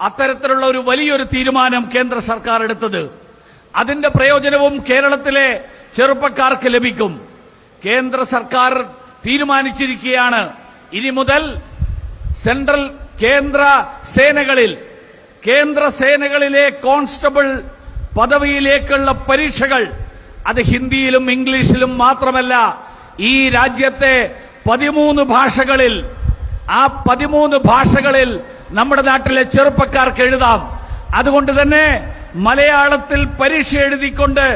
അത്തരത്തിലുള്ള 0.00 0.66
ഒരു 0.66 0.82
വലിയൊരു 0.90 1.26
തീരുമാനം 1.32 1.84
കേന്ദ്ര 1.94 2.18
സർക്കാർ 2.28 2.58
എടുത്തത് 2.68 3.02
അതിന്റെ 3.75 4.09
പ്രയോജനവും 4.09 4.83
കേരളത്തിലെ 4.89 5.47
ചെറുപ്പക്കാർക്ക് 5.95 6.73
ലഭിക്കും. 6.73 7.13
കേന്ദ്ര 7.85 8.23
സർക്കാർ 8.23 8.71
തീരുമാനിച്ചിരിക്കുകയാണ്. 9.25 10.41
ഇനി 10.93 11.09
മുതൽ 11.09 11.43
സെൻട്രൽ 12.43 12.83
കേന്ദ്ര 13.23 13.61
സേനകളിൽ 14.15 14.71
കേന്ദ്ര 15.47 15.87
സേനകളിലെ 15.87 16.69
കോൺസ്റ്റബിൾ 16.69 17.45
പദവിയിലേക്കുള്ള 18.17 19.11
പരീക്ഷകൾ 19.11 19.83
അത് 20.47 20.61
ഹിന്ദിയിലും 20.61 21.31
ഇംഗ്ലീഷിലും 21.31 21.97
മാത്രമല്ല 21.97 22.53
ഈ 23.19 23.49
രാജ്യത്തെ 23.49 24.15
പതിമൂന്ന് 24.69 25.21
ഭാഷകളിൽ 25.21 25.93
ആ 26.69 27.03
പതിമൂന്ന് 27.09 27.57
ഭാഷകളിൽ 27.57 28.29
നമ്മുടെ 28.71 29.01
നാട്ടിലെ 29.01 29.43
ചെറുപ്പക്കാർക്ക് 29.43 30.21
എഴുതാം. 30.21 30.61
അതുകൊണ്ട് 31.15 31.61
തന്നെ 31.61 31.85
മലയാളത്തിൽ 32.44 33.20
പരീക്ഷ 33.40 33.72
എഴുതിക്കൊണ്ട് 33.84 34.46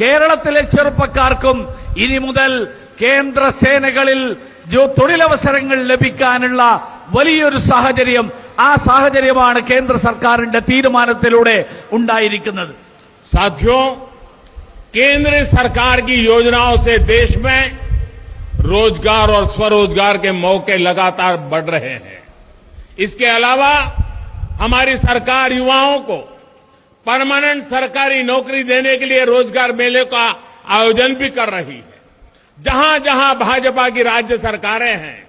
കേരളത്തിലെ 0.00 0.62
ചെറുപ്പക്കാർക്കും 0.72 1.58
ഇനി 1.96 2.18
മുതൽ 2.18 2.52
കേന്ദ്ര 3.00 3.42
സേനകളിൽ 3.58 4.20
ജോ- 4.68 4.90
തൊഴിലവസരങ്ങൾ 4.94 5.78
ലഭിക്കാനുള്ള 5.84 6.62
വലിയൊരു 7.10 7.58
സാഹചര്യം 7.68 8.26
ആ 8.60 8.70
സാഹചര്യമാണ് 8.84 9.60
കേന്ദ്ര 9.70 9.96
സർക്കാരിന്റെ 10.04 10.60
തീരുമാനത്തിലൂടെ 10.70 11.56
ഉണ്ടായിരിക്കുന്നത് 11.92 12.74
साथियों 13.26 13.80
केंद्र 14.92 15.32
सरकार 15.48 16.00
की 16.02 16.14
योजनाओं 16.24 16.76
से 16.78 16.92
देश 17.08 17.30
में 17.38 17.60
रोजगार 18.66 19.30
और 19.30 19.44
स्वरोजगार 19.48 20.16
के 20.18 20.32
मौके 20.34 20.76
लगातार 20.78 21.36
बढ़ 21.50 21.64
रहे 21.66 21.92
हैं 21.96 22.16
इसके 22.98 23.26
अलावा 23.28 23.72
हमारी 24.60 24.96
सरकार 24.98 25.52
युवाओं 25.52 25.98
को 26.02 26.16
परमानेंट 27.05 27.63
सरकारी 27.63 28.21
नौकरी 28.23 28.63
देने 28.63 28.95
के 28.97 29.05
लिए 29.05 29.23
रोज़गार 29.25 29.71
मेले 29.71 30.03
का 30.05 30.27
आयोजन 30.67 31.15
भी 31.15 31.29
कर 31.29 31.49
रही 31.49 31.75
है। 31.75 32.01
जहाँ 32.57 32.99
जहाँ 32.99 33.35
भाजपा 33.39 33.89
की 33.89 34.03
राज्य 34.03 34.37
सरकारें 34.37 34.95
हैं, 34.95 35.27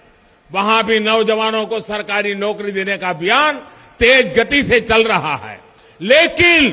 वहाँ 0.51 0.83
भी 0.85 0.99
नौजवानों 1.01 1.65
को 1.67 1.81
सरकारी 1.81 2.35
नौकरी 2.35 2.73
देने 2.73 2.97
का 2.99 3.09
अभियान 3.09 3.57
तेज 4.01 4.35
गति 4.39 4.63
से 4.63 4.81
चल 4.81 5.03
रहा 5.03 5.35
है। 5.37 5.59
लेकिन 6.01 6.71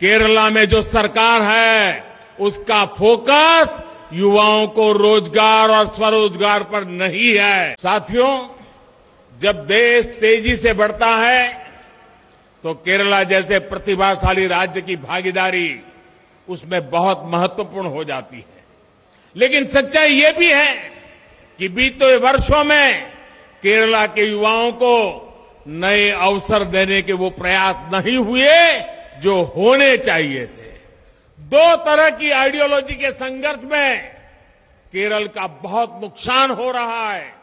केरला 0.00 0.48
में 0.50 0.64
जो 0.64 0.82
सरकार 0.82 1.42
है, 1.42 2.04
उसका 2.40 2.84
फोकस 2.98 3.80
युवाओं 4.12 4.66
को 4.68 4.92
रोज़गार 4.92 5.70
और 5.70 5.86
स्वरोजगार 5.86 6.62
पर 6.62 6.84
नहीं 6.86 7.34
है। 7.34 7.74
साथियों, 7.80 8.38
जब 9.32 9.66
देश 9.66 10.06
तेज़ी 10.20 10.56
से 10.56 10.72
बढ़ता 10.74 11.14
है 11.16 11.71
तो 12.64 12.74
केरला 12.74 13.22
जैसे 13.24 13.58
प्रतिभाशाली 13.58 14.46
राज्य 14.46 14.80
की 14.80 14.96
भागीदारी 14.96 15.80
उसमें 16.48 16.90
बहुत 16.90 17.22
महत्वपूर्ण 17.24 17.86
हो 17.86 18.04
जाती 18.04 18.36
है। 18.36 18.64
लेकिन 19.36 19.66
सच्चाई 19.66 20.12
ये 20.12 20.32
भी 20.32 20.50
है 20.50 20.74
कि 21.58 21.68
बीते 21.68 22.16
वर्षों 22.16 22.62
में 22.64 23.12
केरला 23.62 24.06
के 24.06 24.24
युवाओं 24.24 24.72
को 24.72 24.94
नए 25.66 26.08
अवसर 26.10 26.64
देने 26.64 27.00
के 27.02 27.12
वो 27.12 27.30
प्रयास 27.30 27.92
नहीं 27.92 28.16
हुए 28.18 28.54
जो 29.22 29.42
होने 29.56 29.96
चाहिए 29.96 30.46
थे। 30.46 30.70
दो 31.38 31.76
तरह 31.76 32.10
की 32.10 32.30
आइडियोलॉजी 32.30 32.94
के 32.94 33.10
संघर्ष 33.12 33.64
में 33.64 33.98
केरल 34.92 35.26
का 35.26 35.46
बहुत 35.62 35.98
नुकसान 36.02 36.50
हो 36.50 36.70
रहा 36.70 37.12
है। 37.12 37.34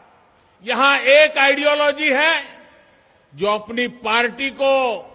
यहाँ 0.64 0.98
एक 0.98 1.38
आइडियोलॉजी 1.38 2.10
है 2.10 2.34
जो 3.32 3.46
अपनी 3.46 3.86
पार्टी 4.00 4.50
को 4.50 5.06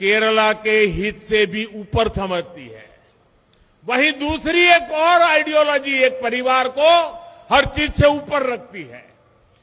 केरला 0.00 0.52
के 0.52 0.78
हित 0.86 1.22
से 1.22 1.44
भी 1.46 1.64
ऊपर 1.74 2.08
समझती 2.08 2.66
है। 2.68 2.86
वहीं 3.84 4.12
दूसरी 4.12 4.64
एक 4.66 4.92
और 4.92 5.22
आइडियोलॉजी 5.22 5.96
एक 5.98 6.20
परिवार 6.22 6.68
को 6.68 6.90
हर 7.50 7.64
चीज़ 7.66 7.92
से 7.92 8.06
ऊपर 8.06 8.42
रखती 8.42 8.82
है। 8.82 9.04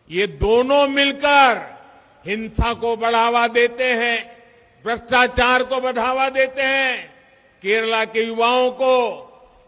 ये 0.09 0.27
दोनों 0.27 0.87
मिलकर 0.87 1.61
हिंसा 2.25 2.73
को 2.73 2.95
बढ़ावा 2.97 3.47
देते 3.47 3.83
हैं, 3.93 4.17
भ्रष्टाचार 4.85 5.63
को 5.63 5.79
बढ़ावा 5.81 6.29
देते 6.29 6.61
हैं। 6.61 7.13
केरला 7.63 8.03
के 8.05 8.23
युवाओं 8.23 8.69
को 8.71 8.95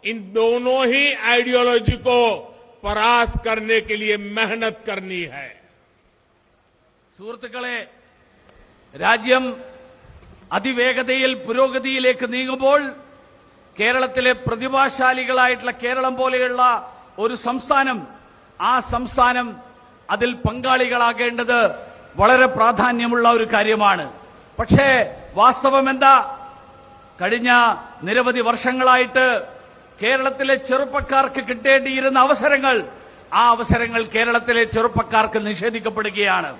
इन 0.05 0.19
दोनों 0.33 0.85
ही 0.87 1.13
आइडियोलॉजी 1.13 1.95
को 1.97 2.19
परास्त 2.83 3.43
करने 3.43 3.79
के 3.81 3.95
लिए 3.95 4.17
मेहनत 4.17 4.83
करनी 4.85 5.21
है। 5.23 5.47
सुहृतुक्കളെ 7.17 7.77
राज्यम 8.95 9.51
അതിവേഗതയിൽ 10.51 11.33
പുരോഗതിയിലേക്ക് 11.45 12.33
നീങ്ങുമ്പോൾ 12.33 12.81
കേരളത്തിലെ 13.79 14.33
പ്രതിഭാശാലികളായിട്ടുള്ള 14.33 15.71
കേരളം 15.71 16.15
പോലെയുള്ള 16.15 16.61
ഒരു 17.19 17.35
സംസ്ഥാനം 17.35 18.07
ആ 18.59 18.79
സംസ്ഥാനം 18.93 19.47
അതിൽ 20.09 20.33
പങ്കാളികളാകേണ്ടത് 20.33 21.59
വളരെ 22.15 22.45
പ്രാധാന്യമുള്ള 22.45 23.29
ഒരു 23.29 23.47
കാര്യമാണ്. 23.53 24.05
പക്ഷേ 24.59 24.87
വാസ്തവം 25.33 25.89
എന്താ 25.89 26.15
കഴിഞ്ഞ 27.21 27.51
നിരവധി 28.03 28.41
വർഷങ്ങളായിട്ട് 28.41 29.25
കേരളത്തിലെ 30.01 30.55
ചെറുപ്പക്കാർക്ക് 30.55 31.41
കിട്ടേണ്ടിയിരുന്ന 31.47 32.19
അവസരങ്ങൾ 32.19 32.75
ആ 33.33 33.49
അവസരങ്ങൾ 33.49 34.01
കേരളത്തിലെ 34.15 34.63
ചെറുപ്പക്കാർക്ക് 34.63 35.45
നിഷേധിക്കപ്പെടുകയാണ്. 35.45 36.51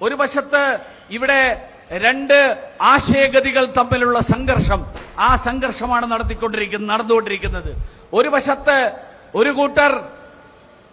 ഒരു 0.00 0.14
വശത്ത് 0.14 0.64
ഇവിടെ 1.10 1.40
രണ്ട് 1.90 2.56
ആശയഗതികൾ 2.80 3.64
തമ്മിലുള്ള 3.76 4.20
സംഘർഷം. 4.20 4.86
ആ 5.18 5.36
സംഘർഷമാണ് 5.36 6.10
നടത്തിക്കൊണ്ടിരിക്കുന്നത് 6.10 6.90
നടന്നുകൊണ്ടിരിക്കുന്നത്. 6.90 7.74
ഒരു 8.12 8.28
വശത്ത് 8.28 8.92
ഒരു 9.34 9.50
കൂട്ടർ 9.50 10.04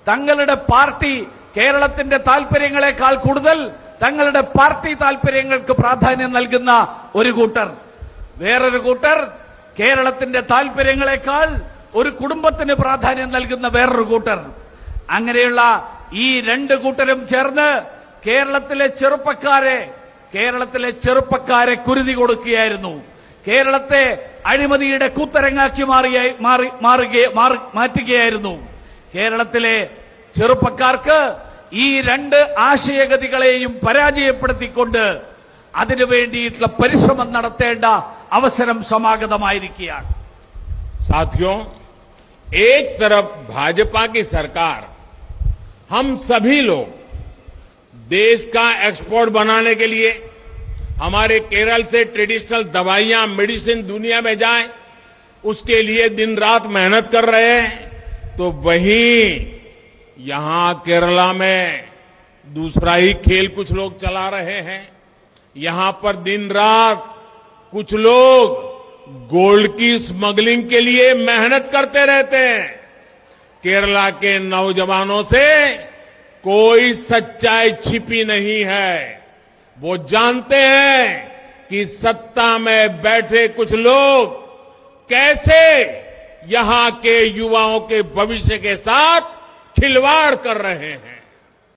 തങ്ങളുടെ 0.08 0.54
പാർട്ടി 0.54 1.27
കേരളത്തിന്റെ 1.58 2.17
താൽപര്യങ്ങളെക്കാൾ 2.17 3.15
കൂടുതൽ 3.15 3.71
തങ്ങളുടെ 4.04 4.41
പാർട്ടി 4.41 4.93
താൽപര്യങ്ങൾക്ക് 4.93 5.71
പ്രാധാന്യം 5.71 6.32
നൽകുന്ന 6.34 6.97
ഒരു 7.15 7.32
കൂട്ടർ. 7.32 7.71
വേറൊരു 8.38 8.77
കൂട്ടർ 8.77 9.32
കേരളത്തിന്റെ 9.80 10.41
താൽപര്യങ്ങളെക്കാൾ 10.41 11.62
ഒരു 11.93 12.10
കുടുംബത്തിന് 12.10 12.73
പ്രാധാന്യം 12.73 13.32
നൽകുന്ന 13.32 13.67
വേറൊരു 13.67 14.01
കൂട്ടർ. 14.01 14.39
അങ്ങനെയുള്ള 15.10 15.62
ഈ 16.13 16.41
രണ്ട് 16.41 16.73
കൂട്ടരും 16.73 17.27
ചേർന്ന് 17.27 17.84
കേരളത്തിലെ 18.27 18.88
ചെറുപ്പക്കാരെ 18.88 20.00
കേരളത്തിലെ 20.35 20.90
ചെറുപ്പക്കാരെ 21.04 21.74
കുരുതി 21.87 22.14
കൊടുക്കുകയായിരുന്നു 22.14 22.94
കേരളത്തെ 23.44 24.02
അഴിമതിയുടെ 24.46 25.09
കൂത്തരങ്ങാക്കി 25.09 25.85
മാറിയ 25.90 26.16
മാറി 26.40 26.68
മാറുക 26.82 27.16
മാറി- 27.37 27.64
മാറ്റുകയായിരുന്നു 27.74 28.54
കേരളത്തിലെ 29.14 29.76
ചെറുപ്പക്കാർക്ക് 30.35 31.18
ഈ 31.76 31.87
രണ്ട് 32.00 32.37
ആശയഗതികളെയും 32.66 33.72
പരാജയപ്പെടുത്തിക്കൊണ്ട് 33.87 35.04
അതിനു 35.74 36.04
വേണ്ടിയിട്ടുള്ള 36.04 36.68
പരിശ്രമം 36.80 37.30
നടത്തേണ്ട 37.32 37.85
അവസരം 38.32 38.78
സമാഗതമായിരിക്കുകയാണ് 38.92 40.11
साथियों 41.02 41.56
एक 42.64 42.87
तरफ 43.00 43.24
भाजपा 43.48 44.02
की 44.06 44.22
सरकार 44.26 44.78
हम 45.90 46.06
सभी 46.22 46.59
लोग 46.62 46.87
देश 48.12 48.45
का 48.54 48.71
एक्सपोर्ट 48.88 49.30
बनाने 49.32 49.74
के 49.76 49.88
लिए 49.88 50.12
हमारे 50.97 51.39
केरल 51.41 51.84
से 51.84 52.04
ट्रेडिशनल 52.06 52.63
दवाइयाँ 52.74 53.26
मेडिसिन 53.28 53.86
दुनिया 53.88 54.21
में 54.21 54.38
जाए, 54.38 54.67
उसके 55.43 55.82
लिए 55.82 56.10
दिन 56.12 56.36
रात 56.38 56.65
मेहनत 56.69 57.10
कर 57.12 57.26
रहे 57.26 57.52
हैं 57.52 58.36
तो 58.38 58.50
वहीं 58.63 59.45
यहाँ 60.26 60.74
केरला 60.86 61.32
में 61.34 61.89
दूसरा 62.47 62.93
ही 62.95 63.13
खेल 63.21 63.47
कुछ 63.47 63.71
लोग 63.71 64.00
चला 64.00 64.28
रहे 64.30 64.60
हैं। 64.62 64.82
यहाँ 65.56 65.91
पर 66.04 66.15
दिन 66.24 66.50
रात 66.52 67.06
कुछ 67.74 67.93
लोग 67.95 68.60
गोल्ड 69.30 69.71
की 69.78 69.97
स्मगलिंग 70.00 70.63
के 70.69 70.80
लिए 70.80 71.13
मेहनत 71.15 71.69
करते 71.74 72.06
रहते 72.06 72.38
हैं। 72.38 72.67
केरला 73.63 74.10
के 74.12 74.38
नौजवानों 74.39 75.21
से 75.24 75.47
कोई 76.43 76.93
सच्चाई 76.93 77.71
छिपी 77.84 78.23
नहीं 78.23 78.63
है। 78.63 79.21
वो 79.77 79.97
जानते 79.97 80.56
हैं 80.56 81.67
कि 81.69 81.86
सत्ता 81.86 82.58
में 82.58 83.01
बैठे 83.01 83.47
कुछ 83.47 83.73
लोग 83.73 84.39
कैसे 85.10 85.82
यहाँ 86.47 86.91
के 86.91 87.23
युवाओं 87.25 87.80
के 87.80 88.01
भविष्य 88.01 88.58
के 88.58 88.75
साथ 88.75 89.21
खिलवाड़ 89.80 90.36
कर 90.36 90.58
रहे 90.58 90.91
हैं। 90.91 91.20